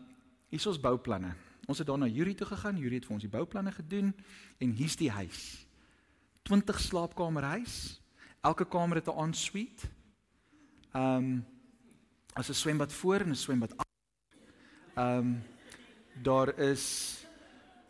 hier 0.50 0.58
is 0.58 0.66
ons 0.66 0.80
bouplanne. 0.82 1.28
Ons 1.70 1.78
het 1.78 1.86
daar 1.86 1.98
na 2.02 2.08
Yuri 2.10 2.32
toe 2.34 2.48
gegaan. 2.48 2.78
Yuri 2.82 2.96
het 2.98 3.04
vir 3.06 3.14
ons 3.14 3.22
die 3.22 3.30
bouplanne 3.30 3.70
gedoen 3.70 4.08
en 4.58 4.72
hier's 4.74 4.96
die 4.98 5.10
huis. 5.14 5.66
20 6.50 6.80
slaapkamer 6.82 7.46
huis. 7.52 8.00
Elke 8.42 8.66
kamer 8.66 8.98
het 8.98 9.06
'n 9.06 9.28
ensuite. 9.28 9.86
Ehm 10.90 11.16
um, 11.16 11.46
as 12.34 12.48
'n 12.48 12.54
swembad 12.54 12.92
voor 12.92 13.20
en 13.20 13.30
'n 13.30 13.36
swembad 13.36 13.70
agter. 13.76 14.42
Ehm 14.94 15.18
um, 15.18 15.42
daar 16.22 16.58
is 16.58 17.19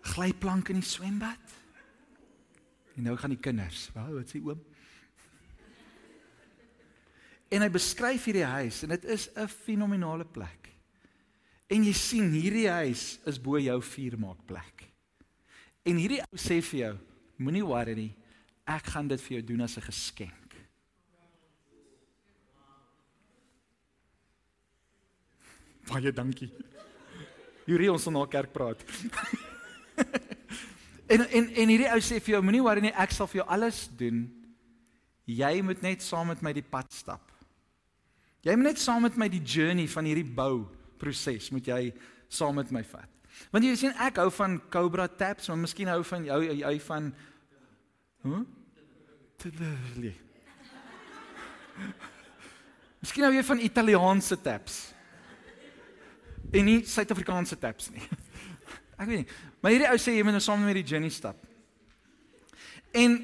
glyplank 0.02 0.68
in 0.72 0.80
die 0.80 0.86
swembad. 0.86 1.56
En 2.96 3.06
nou 3.08 3.16
gaan 3.16 3.34
die 3.34 3.40
kinders, 3.40 3.88
wou 3.94 4.18
wat 4.18 4.32
sê 4.32 4.40
oom? 4.44 4.60
En 7.50 7.64
hy 7.64 7.70
beskryf 7.72 8.28
hierdie 8.28 8.46
huis 8.46 8.84
en 8.86 8.94
dit 8.94 9.04
is 9.10 9.28
'n 9.34 9.48
fenominale 9.48 10.24
plek. 10.24 10.70
En 11.70 11.84
jy 11.84 11.92
sien 11.92 12.30
hierdie 12.30 12.68
huis 12.68 13.18
is 13.26 13.38
bo 13.38 13.58
jou 13.58 13.82
vuurmaakplek. 13.82 14.84
En 15.82 15.96
hierdie 15.96 16.20
ou 16.20 16.38
sê 16.38 16.60
vir 16.62 16.80
jou, 16.80 16.98
moenie 17.38 17.64
worry 17.64 17.94
nie, 17.94 18.14
ek 18.66 18.86
gaan 18.86 19.08
dit 19.08 19.20
vir 19.20 19.36
jou 19.36 19.42
doen 19.42 19.60
as 19.60 19.76
'n 19.76 19.82
geskenk. 19.82 20.54
Baie 25.90 26.12
dankie. 26.12 26.50
Hierdie 27.66 27.92
ons 27.92 28.02
sal 28.02 28.12
na 28.12 28.26
kerk 28.26 28.52
praat. 28.52 28.84
en 31.10 31.24
en 31.26 31.48
en 31.62 31.72
hierdie 31.72 31.88
ou 31.92 32.02
sê 32.04 32.20
vir 32.20 32.36
jou 32.36 32.42
moenie 32.44 32.62
worry 32.64 32.84
nie, 32.84 32.94
ek 32.94 33.14
sal 33.14 33.28
vir 33.30 33.42
jou 33.42 33.48
alles 33.50 33.84
doen. 33.98 34.24
Jy 35.30 35.60
moet 35.62 35.82
net 35.82 36.02
saam 36.02 36.30
met 36.30 36.42
my 36.42 36.52
die 36.56 36.66
pad 36.66 36.90
stap. 36.94 37.30
Jy 38.46 38.56
moet 38.56 38.72
net 38.72 38.80
saam 38.82 39.04
met 39.04 39.18
my 39.20 39.28
die 39.30 39.42
journey 39.44 39.88
van 39.90 40.08
hierdie 40.08 40.26
bou 40.26 40.64
proses 41.00 41.50
moet 41.52 41.66
jy 41.66 41.82
saam 42.28 42.56
met 42.60 42.70
my 42.72 42.82
vat. 42.84 43.08
Want 43.52 43.64
jy 43.64 43.74
sien 43.78 43.96
ek 44.00 44.18
hou 44.20 44.28
van 44.34 44.58
Cobra 44.72 45.06
taps, 45.08 45.48
maar 45.48 45.60
miskien 45.60 45.88
hou 45.88 46.02
van 46.04 46.24
jou 46.28 46.40
jy 46.44 46.78
van 46.86 47.12
Huh? 48.20 48.42
Tadali. 49.40 50.12
Miskien 53.00 53.24
hou 53.24 53.32
jy 53.32 53.44
van 53.48 53.62
Italiaanse 53.64 54.36
taps. 54.44 54.80
En 56.52 56.66
nie 56.68 56.82
Suid-Afrikaanse 56.84 57.56
taps 57.60 57.88
nie. 57.94 58.04
Ek 59.00 59.08
weet 59.08 59.22
nie. 59.22 59.38
Maar 59.60 59.74
hierdie 59.74 59.88
ou 59.88 59.98
sê 60.00 60.14
jy 60.18 60.24
moet 60.26 60.36
nou 60.36 60.44
saam 60.44 60.60
met 60.64 60.76
die 60.76 60.84
journey 60.84 61.12
stap. 61.12 61.38
En 62.92 63.16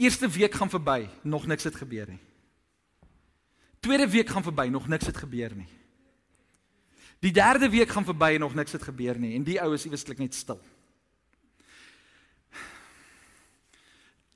eerste 0.00 0.30
week 0.32 0.54
gaan 0.54 0.70
verby, 0.72 1.02
nog 1.28 1.46
niks 1.50 1.66
het 1.68 1.76
gebeur 1.76 2.08
nie. 2.08 2.22
Tweede 3.84 4.08
week 4.08 4.30
gaan 4.32 4.46
verby, 4.46 4.68
nog 4.72 4.88
niks 4.88 5.06
het 5.06 5.16
gebeur 5.16 5.52
nie. 5.54 5.68
Die 7.18 7.34
derde 7.34 7.68
week 7.70 7.90
gaan 7.90 8.06
verby 8.06 8.32
en 8.36 8.46
nog 8.46 8.54
niks 8.54 8.72
het 8.72 8.82
gebeur 8.86 9.18
nie 9.18 9.34
en 9.34 9.44
die 9.46 9.58
ou 9.62 9.72
is 9.74 9.84
ieweslik 9.86 10.20
net 10.22 10.34
stil. 10.38 10.60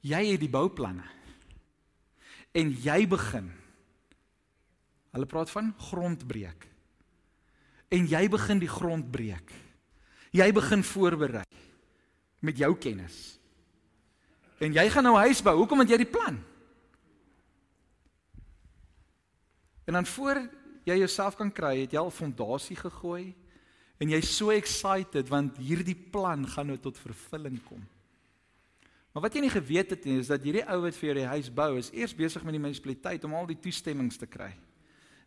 Jy 0.02 0.22
het 0.32 0.42
die 0.42 0.50
bouplanne. 0.50 1.06
En 2.58 2.72
jy 2.74 3.04
begin. 3.08 3.52
Hulle 5.14 5.28
praat 5.30 5.50
van 5.54 5.70
grondbreek. 5.78 6.66
En 7.92 8.08
jy 8.10 8.24
begin 8.28 8.58
die 8.58 8.70
grond 8.72 9.12
breek. 9.14 9.54
Jy 10.32 10.48
begin 10.56 10.80
voorberei 10.84 11.44
met 12.40 12.58
jou 12.58 12.72
kennis. 12.80 13.36
En 14.62 14.72
jy 14.72 14.86
gaan 14.90 15.04
nou 15.04 15.16
huis 15.20 15.42
bou. 15.44 15.54
Hoekom 15.60 15.82
het 15.84 15.92
jy 15.92 16.00
die 16.00 16.08
plan? 16.08 16.38
En 19.84 19.98
dan 19.98 20.06
voor 20.06 20.40
jy 20.88 20.96
jouself 21.02 21.36
kan 21.38 21.52
kry, 21.52 21.82
het 21.84 21.92
jy 21.94 22.00
al 22.00 22.10
fondasie 22.10 22.78
gegooi 22.78 23.34
en 24.02 24.10
jy's 24.10 24.30
so 24.34 24.50
excited 24.54 25.28
want 25.30 25.58
hierdie 25.62 25.94
plan 25.94 26.46
gaan 26.48 26.72
nou 26.72 26.78
tot 26.80 26.98
vervulling 26.98 27.60
kom. 27.68 27.82
Maar 29.12 29.26
wat 29.28 29.36
jy 29.36 29.44
nie 29.44 29.52
geweet 29.52 29.92
het 29.92 30.06
nie 30.08 30.18
is 30.22 30.30
dat 30.32 30.42
hierdie 30.42 30.64
ou 30.64 30.80
wat 30.86 30.96
vir 30.96 31.10
jou 31.10 31.16
die 31.20 31.30
huis 31.34 31.50
bou 31.52 31.76
is 31.78 31.92
eers 31.92 32.16
besig 32.16 32.42
met 32.46 32.56
die 32.56 32.62
munisipaliteit 32.62 33.26
om 33.28 33.36
al 33.36 33.50
die 33.50 33.60
toestemmings 33.60 34.18
te 34.18 34.26
kry 34.30 34.50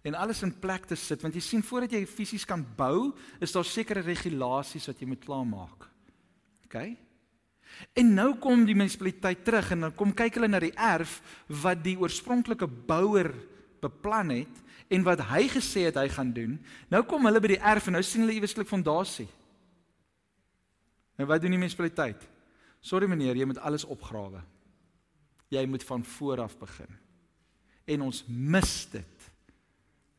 en 0.05 0.13
alles 0.13 0.43
in 0.45 0.53
plek 0.61 0.85
te 0.85 0.97
sit 0.99 1.23
want 1.25 1.33
jy 1.35 1.41
sien 1.41 1.65
voordat 1.65 1.95
jy 1.97 2.03
fisies 2.09 2.45
kan 2.45 2.61
bou 2.77 3.11
is 3.41 3.53
daar 3.55 3.65
sekere 3.65 4.05
regulasies 4.05 4.85
wat 4.91 5.01
jy 5.01 5.09
moet 5.09 5.23
klaarmaak. 5.25 5.87
OK? 6.67 6.77
En 7.97 8.13
nou 8.15 8.29
kom 8.41 8.63
die 8.67 8.75
munisipaliteit 8.77 9.41
terug 9.47 9.71
en 9.73 9.87
dan 9.87 9.95
kom 9.97 10.13
kyk 10.15 10.37
hulle 10.37 10.51
na 10.51 10.61
die 10.63 10.75
erf 10.77 11.17
wat 11.63 11.81
die 11.83 11.97
oorspronklike 11.99 12.67
bouer 12.67 13.31
beplan 13.83 14.31
het 14.35 14.61
en 14.93 15.05
wat 15.07 15.23
hy 15.31 15.47
gesê 15.51 15.87
het 15.89 15.97
hy 15.99 16.07
gaan 16.13 16.31
doen. 16.35 16.59
Nou 16.93 17.01
kom 17.09 17.25
hulle 17.25 17.41
by 17.41 17.55
die 17.55 17.63
erf 17.73 17.89
en 17.89 17.97
nou 17.97 18.03
sien 18.05 18.23
hulle 18.25 18.37
ieweslik 18.37 18.69
fondasie. 18.69 19.27
En 21.17 21.27
wat 21.29 21.41
doen 21.41 21.55
die 21.55 21.59
munisipaliteit? 21.59 22.21
Sorry 22.85 23.09
meneer, 23.09 23.37
jy 23.39 23.47
moet 23.49 23.61
alles 23.65 23.87
opgrawe. 23.87 24.43
Jy 25.49 25.63
moet 25.69 25.83
van 25.87 26.03
voor 26.05 26.43
af 26.45 26.57
begin. 26.59 26.99
En 27.85 28.05
ons 28.05 28.23
mis 28.27 28.73
dit 28.91 29.14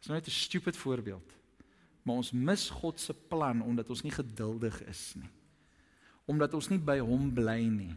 Dis 0.07 0.14
nou 0.14 0.23
net 0.23 0.29
'n 0.31 0.40
stupid 0.47 0.77
voorbeeld. 0.77 1.33
Maar 2.03 2.14
ons 2.14 2.31
mis 2.31 2.69
God 2.71 3.01
se 3.01 3.14
plan 3.14 3.62
omdat 3.62 3.88
ons 3.90 4.03
nie 4.03 4.12
geduldig 4.12 4.83
is 4.85 5.14
nie. 5.14 5.31
Omdat 6.25 6.55
ons 6.55 6.69
nie 6.69 6.79
by 6.79 6.99
hom 6.99 7.33
bly 7.35 7.66
nie. 7.66 7.95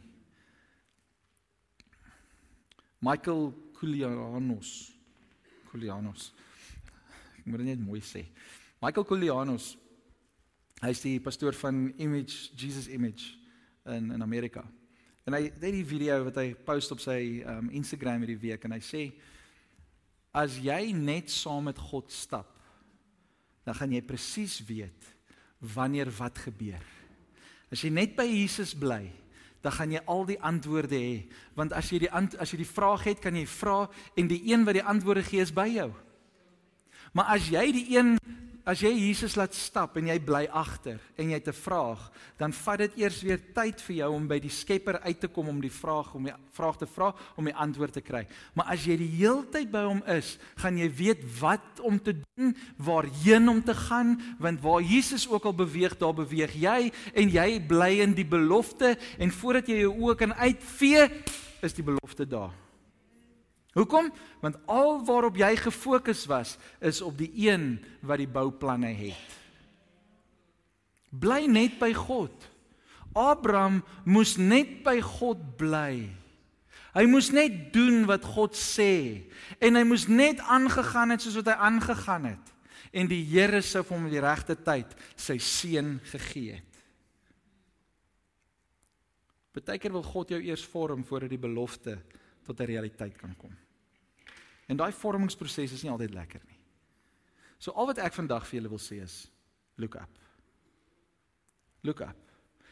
Michael 2.99 3.53
Koulianos. 3.73 4.91
Koulianos. 5.69 6.33
Ek 7.37 7.45
moet 7.45 7.57
dit 7.57 7.67
net 7.67 7.79
mooi 7.79 8.01
sê. 8.01 8.25
Michael 8.81 9.05
Koulianos. 9.05 9.77
Hy's 10.81 11.01
die 11.01 11.19
pastoor 11.19 11.53
van 11.53 11.93
Image 11.97 12.49
Jesus 12.55 12.87
Image 12.87 13.37
in 13.85 14.11
in 14.11 14.21
Amerika. 14.21 14.65
En 15.25 15.33
hy 15.33 15.43
het 15.43 15.61
hierdie 15.61 15.85
video 15.85 16.23
wat 16.23 16.35
hy 16.35 16.55
post 16.55 16.91
op 16.91 16.99
sy 16.99 17.43
um 17.45 17.69
Instagram 17.69 18.25
hierdie 18.25 18.49
week 18.49 18.63
en 18.63 18.71
hy 18.71 18.79
sê 18.81 19.13
as 20.35 20.59
jy 20.61 20.91
net 20.93 21.31
saam 21.33 21.69
met 21.69 21.77
God 21.89 22.11
stap, 22.13 22.49
dan 23.65 23.77
gaan 23.77 23.93
jy 23.93 24.01
presies 24.05 24.59
weet 24.65 25.09
wanneer 25.59 26.09
wat 26.17 26.37
gebeur. 26.45 26.83
As 27.69 27.83
jy 27.83 27.91
net 27.93 28.15
by 28.17 28.25
Jesus 28.25 28.73
bly, 28.77 29.09
dan 29.61 29.75
gaan 29.75 29.91
jy 29.93 30.01
al 30.07 30.23
die 30.29 30.39
antwoorde 30.39 30.95
hê, 30.95 31.25
want 31.57 31.73
as 31.75 31.89
jy 31.91 32.05
die 32.05 32.11
as 32.11 32.53
jy 32.53 32.61
die 32.61 32.69
vraag 32.69 33.03
het, 33.09 33.19
kan 33.21 33.35
jy 33.35 33.45
vra 33.49 33.83
en 34.15 34.29
die 34.31 34.41
een 34.53 34.63
wat 34.65 34.79
die 34.79 34.85
antwoorde 34.85 35.25
gee 35.27 35.43
is 35.43 35.53
by 35.53 35.67
jou. 35.73 35.89
Maar 37.13 37.35
as 37.35 37.49
jy 37.51 37.65
die 37.75 37.87
een 37.97 38.15
as 38.69 38.83
jy 38.85 38.91
Jesus 38.93 39.33
laat 39.33 39.55
stap 39.57 39.95
en 39.97 40.11
jy 40.11 40.17
bly 40.21 40.43
agter 40.53 40.99
en 41.17 41.31
jy 41.31 41.37
het 41.39 41.47
'n 41.49 41.57
vraag, 41.57 42.11
dan 42.37 42.53
vat 42.53 42.77
dit 42.77 42.97
eers 43.01 43.21
weer 43.23 43.39
tyd 43.53 43.81
vir 43.81 43.95
jou 43.95 44.13
om 44.13 44.27
by 44.27 44.39
die 44.39 44.49
Skepper 44.49 44.99
uit 45.01 45.19
te 45.19 45.27
kom 45.27 45.49
om 45.49 45.61
die 45.61 45.73
vraag 45.73 46.13
om 46.13 46.23
die 46.23 46.33
vraag 46.53 46.77
te 46.77 46.85
vra 46.85 47.15
om 47.35 47.45
die 47.45 47.55
antwoord 47.55 47.93
te 47.93 48.01
kry. 48.01 48.27
Maar 48.53 48.65
as 48.65 48.85
jy 48.85 48.97
die 48.97 49.17
heeltyd 49.17 49.71
by 49.71 49.83
hom 49.83 50.03
is, 50.05 50.37
gaan 50.57 50.77
jy 50.77 50.89
weet 50.89 51.39
wat 51.39 51.79
om 51.81 51.99
te 51.99 52.13
doen, 52.13 52.55
waarheen 52.77 53.49
om 53.49 53.63
te 53.63 53.73
gaan, 53.73 54.21
want 54.39 54.61
waar 54.61 54.81
Jesus 54.81 55.27
ook 55.27 55.45
al 55.45 55.55
beweeg, 55.55 55.97
daar 55.97 56.13
beweeg 56.13 56.53
jy 56.53 56.91
en 57.13 57.29
jy 57.29 57.59
bly 57.59 58.01
in 58.01 58.13
die 58.13 58.27
belofte 58.27 58.97
en 59.17 59.31
voordat 59.31 59.67
jy 59.67 59.79
jou 59.79 59.93
oë 59.97 60.15
kan 60.15 60.33
uitvee, 60.33 61.09
is 61.61 61.73
die 61.73 61.83
belofte 61.83 62.27
daar. 62.27 62.68
Hoekom? 63.79 64.11
Want 64.43 64.59
al 64.67 64.99
waarop 65.07 65.39
jy 65.39 65.53
gefokus 65.59 66.25
was 66.29 66.57
is 66.83 67.01
op 67.01 67.17
die 67.19 67.31
een 67.47 67.77
wat 68.03 68.19
die 68.19 68.29
bouplanne 68.29 68.91
het. 68.91 69.37
Bly 71.09 71.47
net 71.49 71.79
by 71.79 71.93
God. 71.95 72.33
Abraham 73.17 73.81
moes 74.05 74.35
net 74.37 74.81
by 74.85 74.99
God 75.01 75.41
bly. 75.57 76.09
Hy 76.93 77.05
moes 77.09 77.29
net 77.33 77.69
doen 77.73 78.03
wat 78.09 78.25
God 78.25 78.57
sê 78.57 79.25
en 79.61 79.77
hy 79.77 79.83
moes 79.87 80.07
net 80.09 80.41
aangegaan 80.41 81.13
het 81.13 81.23
soos 81.23 81.37
wat 81.39 81.51
hy 81.53 81.57
aangegaan 81.69 82.31
het 82.33 82.55
en 82.89 83.09
die 83.09 83.21
Here 83.29 83.61
sou 83.61 83.83
vir 83.85 83.95
hom 83.95 84.07
in 84.09 84.15
die 84.15 84.23
regte 84.23 84.55
tyd 84.57 84.95
sy 85.13 85.37
seun 85.37 85.99
gegee 86.09 86.57
het. 86.57 86.65
Partykeer 89.53 89.93
wil 89.93 90.05
God 90.05 90.33
jou 90.33 90.39
eers 90.41 90.65
vorm 90.71 91.03
voordat 91.05 91.33
die 91.33 91.41
belofte 91.41 91.97
tot 92.45 92.59
'n 92.59 92.65
realiteit 92.65 93.17
kan 93.17 93.35
kom. 93.37 93.53
En 94.69 94.77
daai 94.77 94.91
vormingsproses 94.93 95.73
is 95.73 95.83
nie 95.83 95.91
altyd 95.91 96.13
lekker 96.13 96.41
nie. 96.45 96.59
So 97.59 97.73
al 97.75 97.89
wat 97.89 97.99
ek 97.99 98.15
vandag 98.15 98.45
vir 98.47 98.59
julle 98.59 98.71
wil 98.71 98.81
sê 98.81 99.01
is 99.03 99.23
look 99.81 99.97
up. 99.99 100.19
Look 101.83 102.03
up. 102.05 102.19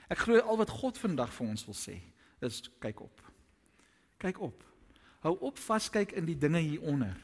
Ek 0.07 0.21
glo 0.23 0.39
al 0.39 0.59
wat 0.61 0.71
God 0.71 0.99
vandag 1.01 1.33
vir 1.35 1.49
ons 1.49 1.65
wil 1.67 1.75
sê 1.75 1.97
is 2.45 2.61
kyk 2.83 3.01
op. 3.01 3.23
Kyk 4.21 4.39
op. 4.45 4.61
Hou 5.25 5.33
op 5.49 5.57
vaskyk 5.59 6.13
in 6.19 6.27
die 6.29 6.37
dinge 6.37 6.61
hieronder. 6.61 7.17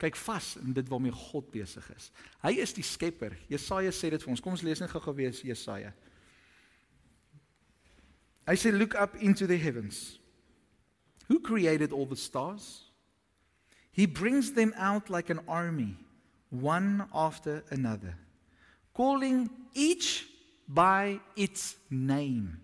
Kyk 0.00 0.16
vas 0.16 0.54
in 0.60 0.74
dit 0.76 0.88
waarmee 0.88 1.12
God 1.12 1.48
besig 1.52 1.86
is. 1.96 2.10
Hy 2.44 2.54
is 2.60 2.72
die 2.76 2.84
skepper. 2.84 3.34
Jesaja 3.48 3.92
sê 3.92 4.12
dit 4.12 4.22
vir 4.22 4.32
ons. 4.32 4.40
Kom 4.44 4.56
ons 4.56 4.64
lees 4.64 4.80
net 4.80 4.92
gou-gou 4.92 5.16
weer 5.16 5.32
Jesaja. 5.32 5.92
Hy 8.48 8.56
sê 8.56 8.72
look 8.72 8.94
up 9.00 9.16
into 9.20 9.48
the 9.48 9.58
heavens. 9.60 10.18
Who 11.28 11.40
created 11.40 11.92
all 11.92 12.06
the 12.08 12.16
stars? 12.16 12.89
He 13.92 14.06
brings 14.06 14.52
them 14.52 14.72
out 14.76 15.10
like 15.10 15.30
an 15.30 15.40
army, 15.48 15.96
one 16.50 17.06
after 17.14 17.64
another, 17.70 18.16
calling 18.94 19.50
each 19.74 20.26
by 20.68 21.20
its 21.36 21.76
name. 21.90 22.60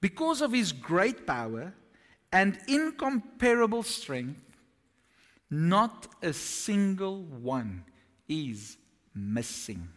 Because 0.00 0.40
of 0.40 0.52
his 0.52 0.72
great 0.72 1.26
power 1.26 1.74
and 2.32 2.58
incomparable 2.66 3.82
strength, 3.82 4.40
not 5.50 6.06
a 6.22 6.32
single 6.32 7.22
one 7.22 7.84
is 8.28 8.78
missing. 9.14 9.88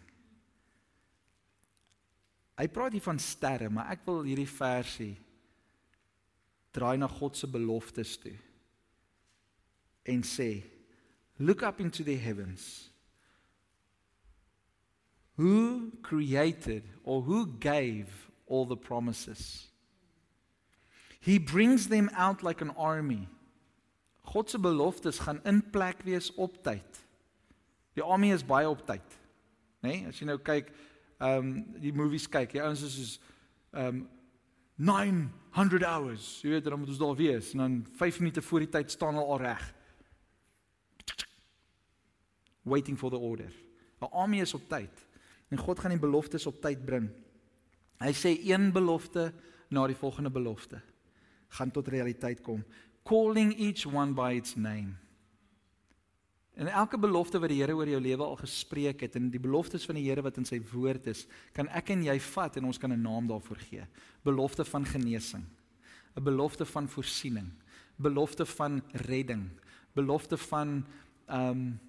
Hy 2.57 2.67
praat 2.69 2.93
hier 2.93 3.05
van 3.05 3.19
sterre, 3.21 3.69
maar 3.73 3.93
ek 3.95 4.03
wil 4.05 4.25
hierdie 4.27 4.49
versie 4.49 5.13
draai 6.73 6.97
na 7.01 7.07
God 7.09 7.37
se 7.37 7.47
beloftes 7.49 8.17
toe 8.21 8.35
en 10.03 10.23
sê 10.23 10.63
look 11.39 11.63
up 11.63 11.79
into 11.79 12.03
the 12.03 12.15
heavens 12.15 12.89
who 15.37 15.91
created 16.01 16.83
or 17.03 17.21
who 17.21 17.45
gave 17.59 18.07
all 18.47 18.65
the 18.65 18.77
promises 18.77 19.69
he 21.19 21.39
brings 21.39 21.87
them 21.87 22.09
out 22.13 22.43
like 22.43 22.61
an 22.61 22.71
army 22.77 23.27
God 24.33 24.49
se 24.49 24.57
beloftes 24.57 25.19
gaan 25.19 25.41
in 25.45 25.61
plek 25.71 26.03
wees 26.03 26.31
op 26.35 26.63
tyd 26.63 27.03
die 27.95 28.03
army 28.03 28.31
is 28.31 28.43
baie 28.43 28.69
op 28.69 28.85
tyd 28.87 29.19
nê 29.83 29.89
nee? 29.89 30.07
as 30.07 30.19
jy 30.19 30.29
nou 30.29 30.39
kyk 30.39 30.73
ehm 31.23 31.37
um, 31.37 31.53
die 31.79 31.93
movies 31.95 32.27
kyk 32.27 32.57
jy 32.57 32.65
ouens 32.65 32.83
is 32.83 32.97
soos 32.99 33.15
ehm 33.73 34.03
um, 34.03 34.03
900 34.75 35.83
hours. 35.85 36.39
Jy 36.41 36.49
weet 36.49 36.65
dan 36.65 36.79
moet 36.79 36.89
ons 36.89 36.97
daar 36.97 37.15
wees 37.15 37.51
en 37.53 37.57
dan 37.57 37.75
5 37.95 38.19
minute 38.19 38.41
voor 38.41 38.59
die 38.59 38.69
tyd 38.69 38.91
staan 38.91 39.13
hulle 39.13 39.25
al 39.25 39.41
reg. 39.41 39.63
Waiting 42.63 42.97
for 42.97 43.09
the 43.09 43.19
order. 43.19 43.51
'n 44.01 44.11
Army 44.11 44.41
is 44.41 44.53
op 44.53 44.67
tyd. 44.69 45.07
En 45.49 45.57
God 45.57 45.79
gaan 45.79 45.91
die 45.91 45.99
beloftes 45.99 46.45
op 46.45 46.61
tyd 46.61 46.85
bring. 46.85 47.09
Hy 47.99 48.11
sê 48.11 48.39
een 48.41 48.71
belofte 48.71 49.33
na 49.69 49.87
die 49.87 49.95
volgende 49.95 50.29
belofte 50.29 50.81
gaan 51.53 51.71
tot 51.71 51.87
realiteit 51.87 52.41
kom. 52.41 52.63
Calling 53.05 53.53
each 53.59 53.85
one 53.85 54.13
by 54.13 54.33
its 54.39 54.55
name. 54.55 54.95
En 56.53 56.69
elke 56.69 56.99
belofte 57.01 57.39
wat 57.41 57.49
die 57.49 57.59
Here 57.61 57.73
oor 57.73 57.89
jou 57.89 57.99
lewe 58.01 58.25
al 58.25 58.37
gespreek 58.37 59.01
het 59.01 59.15
en 59.17 59.31
die 59.33 59.41
beloftes 59.41 59.87
van 59.89 59.97
die 59.97 60.05
Here 60.05 60.21
wat 60.21 60.37
in 60.37 60.45
sy 60.45 60.59
woord 60.73 61.07
is, 61.09 61.25
kan 61.53 61.69
ek 61.73 61.89
en 61.95 62.03
jy 62.05 62.19
vat 62.21 62.59
en 62.59 62.69
ons 62.69 62.77
kan 62.77 62.93
'n 62.93 63.01
naam 63.01 63.27
daarvoor 63.27 63.57
gee. 63.57 63.85
Belofte 64.23 64.65
van 64.65 64.85
genesing, 64.85 65.45
'n 66.15 66.23
belofte 66.23 66.65
van 66.65 66.87
voorsiening, 66.87 67.49
belofte 67.97 68.45
van 68.45 68.81
redding, 68.93 69.49
belofte 69.93 70.37
van 70.37 70.85
ehm 71.27 71.49
um, 71.49 71.79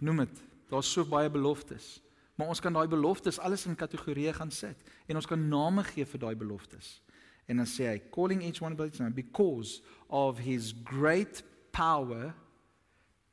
noem 0.00 0.24
dit, 0.24 0.42
daar's 0.70 0.92
so 0.92 1.04
baie 1.04 1.30
beloftes. 1.30 2.00
Maar 2.34 2.48
ons 2.48 2.60
kan 2.60 2.72
daai 2.72 2.88
beloftes 2.88 3.38
alles 3.38 3.66
in 3.66 3.76
kategorieë 3.76 4.32
gaan 4.32 4.50
sit 4.50 4.78
en 5.06 5.16
ons 5.16 5.26
kan 5.28 5.48
name 5.48 5.84
gee 5.84 6.06
vir 6.08 6.20
daai 6.20 6.34
beloftes. 6.36 7.00
En 7.46 7.60
dan 7.60 7.68
sê 7.68 7.90
hy 7.90 7.98
calling 8.14 8.42
each 8.42 8.62
one 8.62 8.76
by 8.78 8.88
its 8.88 9.02
name 9.02 9.14
because 9.14 9.82
of 10.08 10.38
his 10.38 10.72
great 10.84 11.42
power 11.72 12.32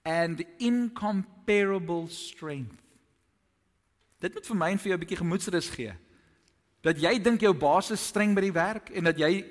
and 0.03 0.43
incomparable 0.57 2.07
strength. 2.09 2.75
Dit 4.19 4.33
moet 4.35 4.47
vir 4.47 4.59
my 4.59 4.71
en 4.71 4.79
vir 4.79 4.91
jou 4.91 4.97
'n 4.97 5.03
bietjie 5.05 5.23
gemoedsrus 5.23 5.69
gee. 5.69 5.93
Dat 6.81 6.99
jy 6.99 7.19
dink 7.19 7.41
jou 7.41 7.53
baas 7.53 7.91
is 7.91 8.07
streng 8.07 8.35
by 8.35 8.41
die 8.41 8.55
werk 8.55 8.89
en 8.89 9.03
dat 9.03 9.17
jy 9.17 9.45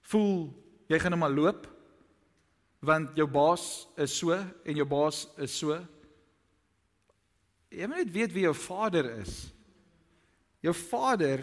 voel 0.00 0.54
jy 0.88 0.98
gaan 0.98 1.10
net 1.10 1.20
maar 1.20 1.30
loop 1.30 1.75
want 2.84 3.16
jou 3.16 3.26
baas 3.30 3.86
is 3.96 4.14
so 4.18 4.36
en 4.36 4.76
jou 4.76 4.86
baas 4.88 5.24
is 5.42 5.54
so. 5.58 5.78
Jy 7.72 7.88
moet 7.88 8.04
net 8.04 8.12
weet 8.14 8.34
wie 8.34 8.46
jou 8.46 8.54
vader 8.56 9.08
is. 9.20 9.46
Jou 10.64 10.74
vader 10.76 11.42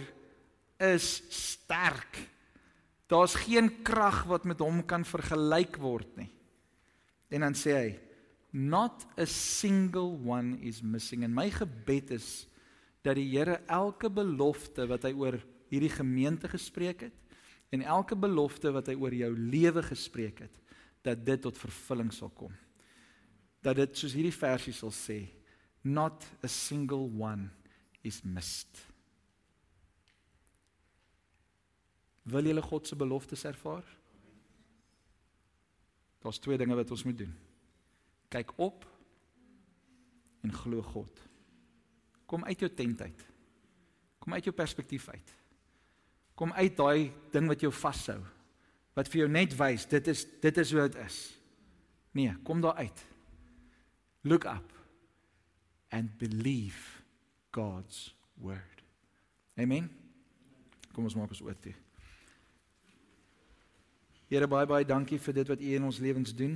is 0.84 1.08
sterk. 1.34 2.22
Daar's 3.12 3.36
geen 3.46 3.70
krag 3.86 4.24
wat 4.30 4.48
met 4.50 4.62
hom 4.64 4.82
kan 4.88 5.06
vergelyk 5.06 5.78
word 5.82 6.10
nie. 6.18 6.30
En 7.34 7.46
dan 7.46 7.58
sê 7.58 7.76
hy 7.78 7.92
not 8.54 9.06
a 9.18 9.26
single 9.26 10.14
one 10.22 10.60
is 10.62 10.84
missing 10.86 11.26
en 11.26 11.34
my 11.34 11.50
gebed 11.50 12.12
is 12.14 12.46
dat 13.04 13.18
die 13.18 13.26
Here 13.32 13.58
elke 13.66 14.12
belofte 14.14 14.86
wat 14.88 15.08
hy 15.08 15.12
oor 15.18 15.40
hierdie 15.74 15.92
gemeente 15.92 16.48
gespreek 16.52 17.08
het 17.10 17.18
en 17.74 17.82
elke 17.82 18.16
belofte 18.16 18.70
wat 18.76 18.92
hy 18.92 18.96
oor 19.02 19.16
jou 19.18 19.32
lewe 19.34 19.82
gespreek 19.90 20.46
het 20.46 20.62
dat 21.04 21.26
dit 21.26 21.42
tot 21.42 21.58
vervulling 21.58 22.12
sal 22.14 22.32
kom 22.34 22.54
dat 23.64 23.80
dit 23.80 23.98
soos 23.98 24.16
hierdie 24.16 24.36
versie 24.36 24.76
sal 24.76 24.94
sê 24.96 25.20
not 25.84 26.26
a 26.44 26.52
single 26.52 27.10
one 27.20 27.50
is 28.04 28.22
missed 28.24 28.86
wil 32.24 32.48
jy 32.48 32.56
God 32.64 32.88
se 32.88 32.96
beloftes 32.96 33.44
ervaar 33.46 33.84
Daar's 36.24 36.40
twee 36.40 36.58
dinge 36.58 36.76
wat 36.76 36.92
ons 36.92 37.04
moet 37.04 37.18
doen. 37.18 37.32
Kyk 38.32 38.54
op 38.56 38.86
en 40.42 40.54
glo 40.56 40.82
God. 40.82 41.20
Kom 42.26 42.46
uit 42.48 42.60
jou 42.64 42.70
tent 42.72 43.02
uit. 43.02 43.26
Kom 44.24 44.34
uit 44.34 44.48
jou 44.48 44.56
perspektief 44.56 45.10
uit. 45.10 45.34
Kom 46.40 46.54
uit 46.56 46.78
daai 46.78 47.12
ding 47.32 47.48
wat 47.52 47.62
jou 47.62 47.72
vashou. 47.76 48.22
Wat 48.94 49.10
vir 49.10 49.24
jou 49.24 49.30
net 49.32 49.56
wys 49.58 49.86
dit 49.90 50.08
is 50.08 50.26
dit 50.42 50.58
is 50.58 50.72
hoe 50.72 50.88
dit 50.88 51.00
is. 51.06 51.18
Nee, 52.14 52.34
kom 52.46 52.62
daar 52.62 52.76
uit. 52.76 53.06
Look 54.22 54.46
up 54.46 54.70
and 55.90 56.18
believe 56.18 57.02
God's 57.52 58.16
word. 58.38 58.84
Amen. 59.58 59.90
Kom 60.94 61.06
ons 61.10 61.18
maak 61.18 61.34
ons 61.34 61.42
oop 61.42 61.62
toe. 61.62 61.74
Here 64.30 64.48
baie 64.50 64.70
baie 64.70 64.86
dankie 64.86 65.20
vir 65.22 65.36
dit 65.42 65.50
wat 65.52 65.62
U 65.62 65.74
in 65.78 65.90
ons 65.90 66.00
lewens 66.02 66.34
doen. 66.38 66.56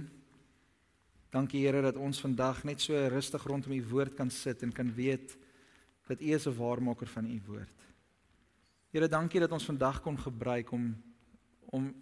Dankie 1.33 1.65
Here 1.65 1.81
dat 1.83 1.99
ons 2.01 2.21
vandag 2.23 2.63
net 2.65 2.81
so 2.81 2.97
rustig 3.11 3.43
rondom 3.45 3.75
U 3.75 3.81
woord 3.91 4.15
kan 4.17 4.31
sit 4.33 4.63
en 4.65 4.71
kan 4.73 4.89
weet 4.95 5.35
dat 6.07 6.21
U 6.21 6.31
is 6.33 6.47
'n 6.47 6.55
waarmaker 6.57 7.07
van 7.07 7.25
U 7.25 7.41
woord. 7.45 7.77
Here 8.93 9.07
dankie 9.07 9.39
dat 9.39 9.51
ons 9.51 9.65
vandag 9.65 10.01
kon 10.01 10.17
gebruik 10.17 10.71
om 10.71 10.95
om 11.69 11.93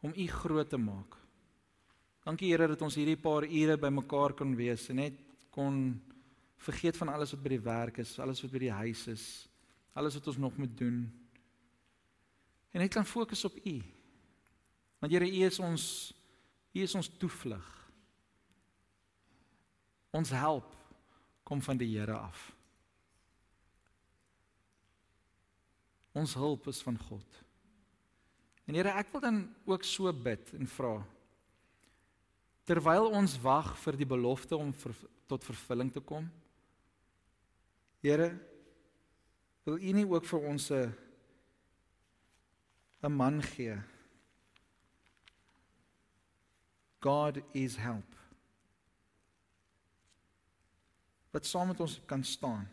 om 0.00 0.12
U 0.12 0.26
groot 0.26 0.68
te 0.68 0.78
maak. 0.78 1.16
Dankie 2.26 2.50
Here 2.50 2.66
dat 2.68 2.82
ons 2.82 2.96
hierdie 2.98 3.18
paar 3.20 3.46
ure 3.46 3.76
bymekaar 3.78 4.34
kon 4.34 4.56
wees 4.58 4.88
en 4.90 4.98
net 4.98 5.20
kon 5.54 5.76
vergeet 6.66 6.96
van 6.98 7.12
alles 7.12 7.32
wat 7.34 7.42
by 7.44 7.52
die 7.54 7.62
werk 7.62 8.00
is, 8.02 8.16
alles 8.18 8.42
wat 8.42 8.52
by 8.52 8.64
die 8.64 8.72
huis 8.72 9.06
is, 9.12 9.26
alles 9.94 10.16
wat 10.18 10.32
ons 10.32 10.40
nog 10.42 10.56
moet 10.58 10.74
doen. 10.78 11.04
En 12.74 12.82
net 12.82 12.92
kan 12.92 13.06
fokus 13.06 13.44
op 13.46 13.56
U. 13.62 13.76
Want 14.98 15.12
Here, 15.12 15.28
U 15.28 15.46
is 15.46 15.60
ons 15.62 15.86
U 16.76 16.82
is 16.82 16.94
ons 16.94 17.08
toevlug. 17.16 17.68
Ons 20.12 20.30
help 20.30 20.74
kom 21.46 21.62
van 21.62 21.78
die 21.80 21.88
Here 21.94 22.18
af. 22.18 22.50
Ons 26.16 26.34
hulp 26.34 26.66
is 26.68 26.82
van 26.84 26.98
God. 27.08 27.45
En 28.66 28.74
Here, 28.74 28.90
ek 28.98 29.12
wil 29.14 29.22
dan 29.22 29.44
ook 29.64 29.84
so 29.86 30.12
bid 30.12 30.52
en 30.58 30.66
vra 30.66 30.96
terwyl 32.66 33.12
ons 33.14 33.36
wag 33.38 33.76
vir 33.78 33.94
die 34.00 34.08
belofte 34.10 34.56
om 34.58 34.72
ver, 34.74 34.94
tot 35.30 35.44
vervulling 35.46 35.92
te 35.94 36.02
kom. 36.02 36.26
Here, 38.02 38.32
wil 39.66 39.78
U 39.78 39.92
nie 39.94 40.06
ook 40.06 40.26
vir 40.26 40.48
ons 40.50 40.70
'n 40.70 40.92
'n 43.02 43.12
man 43.12 43.42
gee? 43.42 43.78
God 47.00 47.38
is 47.54 47.76
help. 47.76 48.16
Wat 51.30 51.46
saam 51.46 51.68
met 51.68 51.80
ons 51.80 52.00
kan 52.06 52.24
staan. 52.24 52.68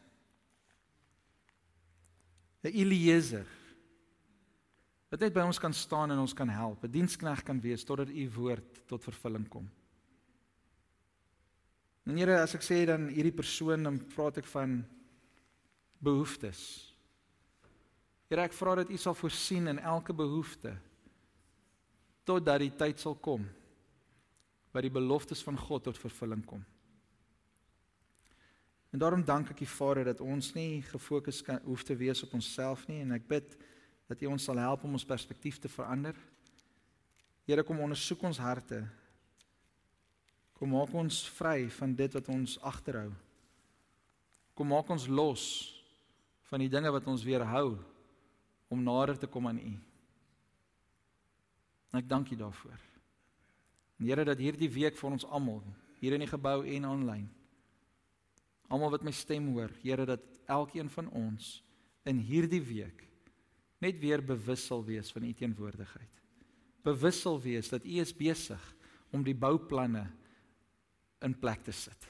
'n 2.64 2.74
Eliezer 2.74 3.46
wat 5.14 5.22
net 5.22 5.34
by 5.36 5.44
ons 5.46 5.60
kan 5.62 5.74
staan 5.78 6.10
en 6.10 6.24
ons 6.24 6.34
kan 6.34 6.50
help, 6.50 6.84
'n 6.84 6.92
dienskneg 6.92 7.44
kan 7.46 7.62
wees 7.62 7.84
totdat 7.86 8.10
u 8.10 8.30
woord 8.34 8.88
tot 8.88 9.04
vervulling 9.04 9.48
kom. 9.48 9.70
En 12.06 12.18
Here, 12.18 12.42
as 12.42 12.56
ek 12.56 12.62
sê 12.62 12.86
dan 12.86 13.08
hierdie 13.08 13.36
persoon 13.36 13.84
dan 13.84 14.00
praat 14.16 14.38
ek 14.38 14.46
van 14.46 14.84
behoeftes. 16.02 16.92
Here, 18.28 18.42
ek 18.42 18.54
vra 18.54 18.76
dat 18.76 18.90
u 18.90 18.98
sal 18.98 19.14
voorsien 19.14 19.68
in 19.68 19.80
elke 19.80 20.14
behoefte 20.14 20.78
totdat 22.26 22.60
die 22.60 22.76
tyd 22.76 23.00
sal 23.00 23.16
kom 23.16 23.46
wat 24.72 24.82
die 24.82 24.90
beloftes 24.90 25.44
van 25.44 25.58
God 25.58 25.84
tot 25.84 25.98
vervulling 25.98 26.46
kom. 26.46 26.66
En 28.92 29.00
daarom 29.00 29.24
dank 29.24 29.52
ek 29.52 29.62
U 29.62 29.66
Vader 29.66 30.04
dat 30.04 30.22
ons 30.22 30.54
nie 30.54 30.82
gefokus 30.82 31.42
kan 31.42 31.60
hoef 31.64 31.84
te 31.84 31.96
wees 31.96 32.24
op 32.24 32.34
onsself 32.34 32.88
nie 32.88 33.02
en 33.02 33.12
ek 33.12 33.28
bid 33.28 33.58
dat 34.10 34.22
U 34.22 34.32
ons 34.34 34.44
sal 34.44 34.60
help 34.62 34.84
om 34.84 34.96
ons 34.98 35.08
perspektief 35.08 35.60
te 35.62 35.72
verander. 35.72 36.18
Here 37.48 37.64
kom 37.64 37.82
ondersoek 37.84 38.24
ons 38.28 38.40
harte. 38.40 38.82
Kom 40.60 40.72
maak 40.76 40.94
ons 40.96 41.24
vry 41.36 41.68
van 41.80 41.96
dit 41.96 42.18
wat 42.20 42.30
ons 42.32 42.58
agterhou. 42.64 43.10
Kom 44.54 44.70
maak 44.70 44.90
ons 44.94 45.08
los 45.10 45.46
van 46.52 46.62
die 46.62 46.72
dinge 46.72 46.92
wat 46.94 47.08
ons 47.10 47.26
weerhou 47.26 47.78
om 48.72 48.84
nader 48.84 49.18
te 49.20 49.30
kom 49.30 49.48
aan 49.50 49.60
U. 49.60 49.74
En 51.94 52.02
ek 52.02 52.10
dank 52.10 52.32
U 52.32 52.40
daarvoor. 52.40 52.82
En 54.00 54.10
Here 54.10 54.26
dat 54.28 54.42
hierdie 54.42 54.72
week 54.72 55.00
vir 55.00 55.16
ons 55.16 55.26
almal 55.26 55.64
hier 56.00 56.16
in 56.16 56.24
die 56.26 56.32
gebou 56.32 56.62
en 56.68 56.90
aanlyn 56.90 57.32
almal 58.74 58.96
wat 58.96 59.06
my 59.06 59.14
stem 59.14 59.52
hoor, 59.54 59.72
Here 59.84 60.06
dat 60.08 60.24
elkeen 60.50 60.90
van 60.90 61.10
ons 61.14 61.60
in 62.10 62.20
hierdie 62.20 62.62
week 62.64 63.06
net 63.84 64.00
weer 64.02 64.24
bewus 64.24 64.66
sal 64.70 64.84
wees 64.88 65.12
van 65.12 65.26
u 65.28 65.34
teenwoordigheid. 65.36 66.22
Bewus 66.84 67.22
sal 67.24 67.40
wees 67.44 67.70
dat 67.72 67.86
u 67.86 68.00
is 68.04 68.14
besig 68.16 68.64
om 69.14 69.24
die 69.24 69.36
bouplanne 69.36 70.08
in 71.24 71.36
plek 71.40 71.64
te 71.64 71.76
sit. 71.76 72.08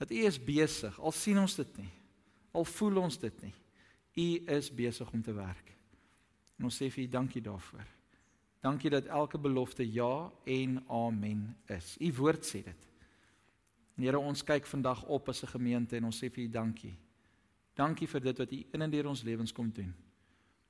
Dat 0.00 0.10
u 0.10 0.22
is 0.26 0.38
besig, 0.40 0.96
al 0.98 1.12
sien 1.12 1.38
ons 1.38 1.54
dit 1.60 1.76
nie, 1.82 1.92
al 2.56 2.64
voel 2.64 3.02
ons 3.04 3.18
dit 3.20 3.42
nie. 3.44 3.54
U 4.18 4.28
is 4.56 4.70
besig 4.74 5.10
om 5.14 5.22
te 5.22 5.34
werk. 5.36 5.74
En 6.58 6.66
ons 6.68 6.76
sê 6.76 6.88
vir 6.90 7.04
u 7.04 7.10
dankie 7.12 7.42
daarvoor. 7.44 7.86
Dankie 8.60 8.90
dat 8.92 9.06
elke 9.08 9.38
belofte 9.38 9.86
ja 9.86 10.30
en 10.44 10.80
amen 10.88 11.44
is. 11.72 11.94
U 12.00 12.10
woord 12.18 12.44
sê 12.44 12.64
dit. 12.64 12.88
Here, 14.00 14.18
ons 14.18 14.42
kyk 14.44 14.66
vandag 14.68 15.02
op 15.12 15.28
as 15.28 15.42
'n 15.42 15.52
gemeente 15.52 15.96
en 15.96 16.04
ons 16.04 16.16
sê 16.16 16.30
vir 16.30 16.44
U 16.44 16.48
dankie. 16.48 16.96
Dankie 17.74 18.08
vir 18.08 18.20
dit 18.20 18.38
wat 18.38 18.52
U 18.52 18.64
in 18.72 18.82
en 18.82 18.90
deur 18.90 19.08
ons 19.08 19.22
lewens 19.22 19.52
kom 19.52 19.70
doen. 19.70 19.94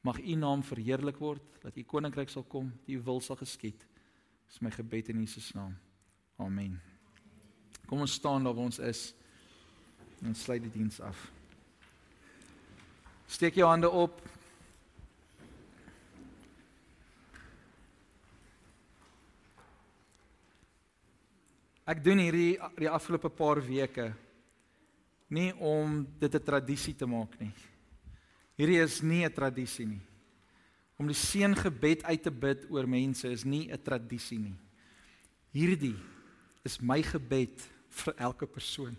Mag 0.00 0.20
U 0.20 0.34
naam 0.34 0.62
verheerlik 0.64 1.18
word, 1.20 1.44
dat 1.60 1.76
U 1.76 1.82
koninkryk 1.84 2.28
sal 2.32 2.44
kom, 2.48 2.72
U 2.86 3.02
wil 3.04 3.20
sal 3.20 3.36
geskied. 3.36 3.84
Dis 4.48 4.60
my 4.64 4.70
gebed 4.70 5.08
in 5.12 5.20
Jesus 5.20 5.52
naam. 5.54 5.76
Amen. 6.40 6.80
Kom 7.86 8.00
ons 8.00 8.16
staan 8.16 8.46
waar 8.46 8.56
ons 8.56 8.78
is 8.78 9.10
en 10.24 10.34
sluit 10.34 10.62
die 10.62 10.72
diens 10.72 11.00
af. 11.04 11.20
Steek 13.30 13.54
jou 13.60 13.68
hande 13.68 13.90
op. 13.90 14.18
Ek 21.90 22.02
doen 22.04 22.20
hierdie 22.22 22.58
die 22.78 22.90
afgelope 22.90 23.30
paar 23.34 23.58
weke 23.64 24.10
nie 25.30 25.50
om 25.54 26.06
dit 26.18 26.34
'n 26.34 26.44
tradisie 26.44 26.94
te 26.94 27.06
maak 27.06 27.38
nie. 27.40 27.52
Hierdie 28.60 28.82
is 28.84 29.00
nie 29.00 29.24
'n 29.24 29.32
tradisie 29.32 29.86
nie. 29.86 30.02
Om 30.98 31.06
die 31.08 31.16
seëngebed 31.16 32.04
uit 32.04 32.22
te 32.22 32.30
bid 32.30 32.66
oor 32.68 32.86
mense 32.86 33.24
is 33.24 33.44
nie 33.44 33.72
'n 33.72 33.82
tradisie 33.82 34.38
nie. 34.38 34.56
Hierdie 35.52 35.96
is 36.62 36.78
my 36.78 37.02
gebed 37.02 37.56
vir 37.88 38.14
elke 38.18 38.46
persoon. 38.46 38.96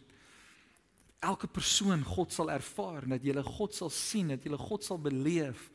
Elke 1.21 1.47
persoon 1.47 2.03
God 2.03 2.33
sal 2.33 2.49
ervaar 2.49 3.07
dat 3.07 3.23
jy 3.23 3.33
God 3.43 3.75
sal 3.75 3.89
sien, 3.89 4.29
dat 4.29 4.43
jy 4.43 4.57
God 4.57 4.83
sal 4.83 4.97
beleef 4.97 5.69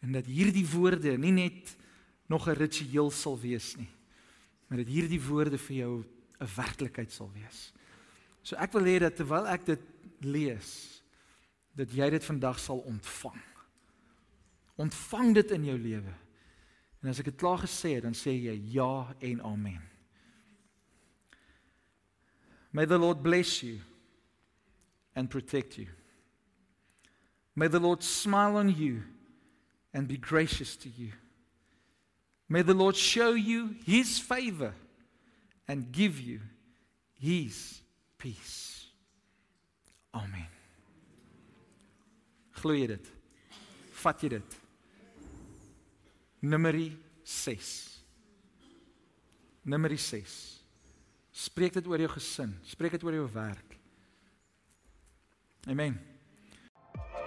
en 0.00 0.12
dat 0.12 0.24
hierdie 0.24 0.66
woorde 0.66 1.18
nie 1.18 1.32
net 1.32 1.76
nog 2.26 2.48
'n 2.48 2.56
ritueel 2.56 3.10
sal 3.10 3.38
wees 3.38 3.76
nie, 3.76 3.90
maar 4.68 4.78
dat 4.78 4.88
hierdie 4.88 5.20
woorde 5.20 5.58
vir 5.58 5.76
jou 5.76 6.04
'n 6.40 6.48
werklikheid 6.56 7.12
sal 7.12 7.30
wees. 7.34 7.72
So 8.42 8.56
ek 8.56 8.72
wil 8.72 8.84
hê 8.84 8.98
dat 8.98 9.16
terwyl 9.16 9.46
ek 9.46 9.66
dit 9.66 9.80
lees, 10.20 10.95
dat 11.76 11.92
jy 11.92 12.08
dit 12.10 12.24
vandag 12.24 12.58
sal 12.60 12.80
ontvang. 12.88 13.42
Ontvang 14.80 15.34
dit 15.36 15.50
in 15.56 15.64
jou 15.64 15.76
lewe. 15.78 16.14
En 17.02 17.12
as 17.12 17.20
ek 17.20 17.30
dit 17.30 17.38
klaar 17.40 17.60
gesê 17.64 17.96
het, 17.96 18.06
dan 18.06 18.16
sê 18.16 18.32
jy 18.32 18.56
ja 18.72 19.14
en 19.24 19.42
amen. 19.44 19.82
May 22.72 22.84
the 22.84 22.98
Lord 22.98 23.22
bless 23.22 23.62
you 23.62 23.80
and 25.14 25.30
protect 25.30 25.78
you. 25.78 25.88
May 27.54 27.68
the 27.68 27.80
Lord 27.80 28.02
smile 28.02 28.56
on 28.56 28.68
you 28.68 29.02
and 29.94 30.06
be 30.06 30.18
gracious 30.18 30.76
to 30.76 30.90
you. 30.90 31.12
May 32.48 32.62
the 32.62 32.74
Lord 32.74 32.96
show 32.96 33.32
you 33.32 33.76
his 33.84 34.18
favor 34.18 34.74
and 35.66 35.90
give 35.90 36.20
you 36.20 36.40
his 37.18 37.80
peace. 38.18 38.86
Amen. 40.14 40.55
Glo 42.60 42.72
jy 42.76 42.86
dit? 42.94 43.06
Vat 44.02 44.22
jy 44.22 44.28
dit? 44.36 44.48
Numeri 46.46 46.90
6. 47.24 47.72
Numeri 49.66 49.98
6. 50.00 50.56
Spreek 51.36 51.74
dit 51.76 51.84
oor 51.90 52.00
jou 52.00 52.08
gesin, 52.14 52.54
spreek 52.64 52.92
dit 52.96 53.04
oor 53.04 53.12
jou 53.18 53.26
werk. 53.34 53.76
Amen. 55.68 55.98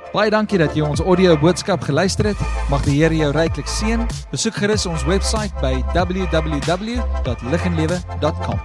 Baie 0.09 0.31
dankie 0.33 0.57
dat 0.57 0.73
jy 0.73 0.81
ons 0.87 1.03
audio 1.03 1.35
boodskap 1.37 1.83
geluister 1.85 2.25
het. 2.31 2.39
Mag 2.71 2.81
die 2.87 2.95
Here 2.97 3.13
jou 3.13 3.29
ryklik 3.35 3.67
seën. 3.69 4.07
Besoek 4.31 4.55
gerus 4.57 4.87
ons 4.89 5.05
webwerf 5.05 5.53
by 5.61 5.85
www.liginlewe.com. 5.93 8.59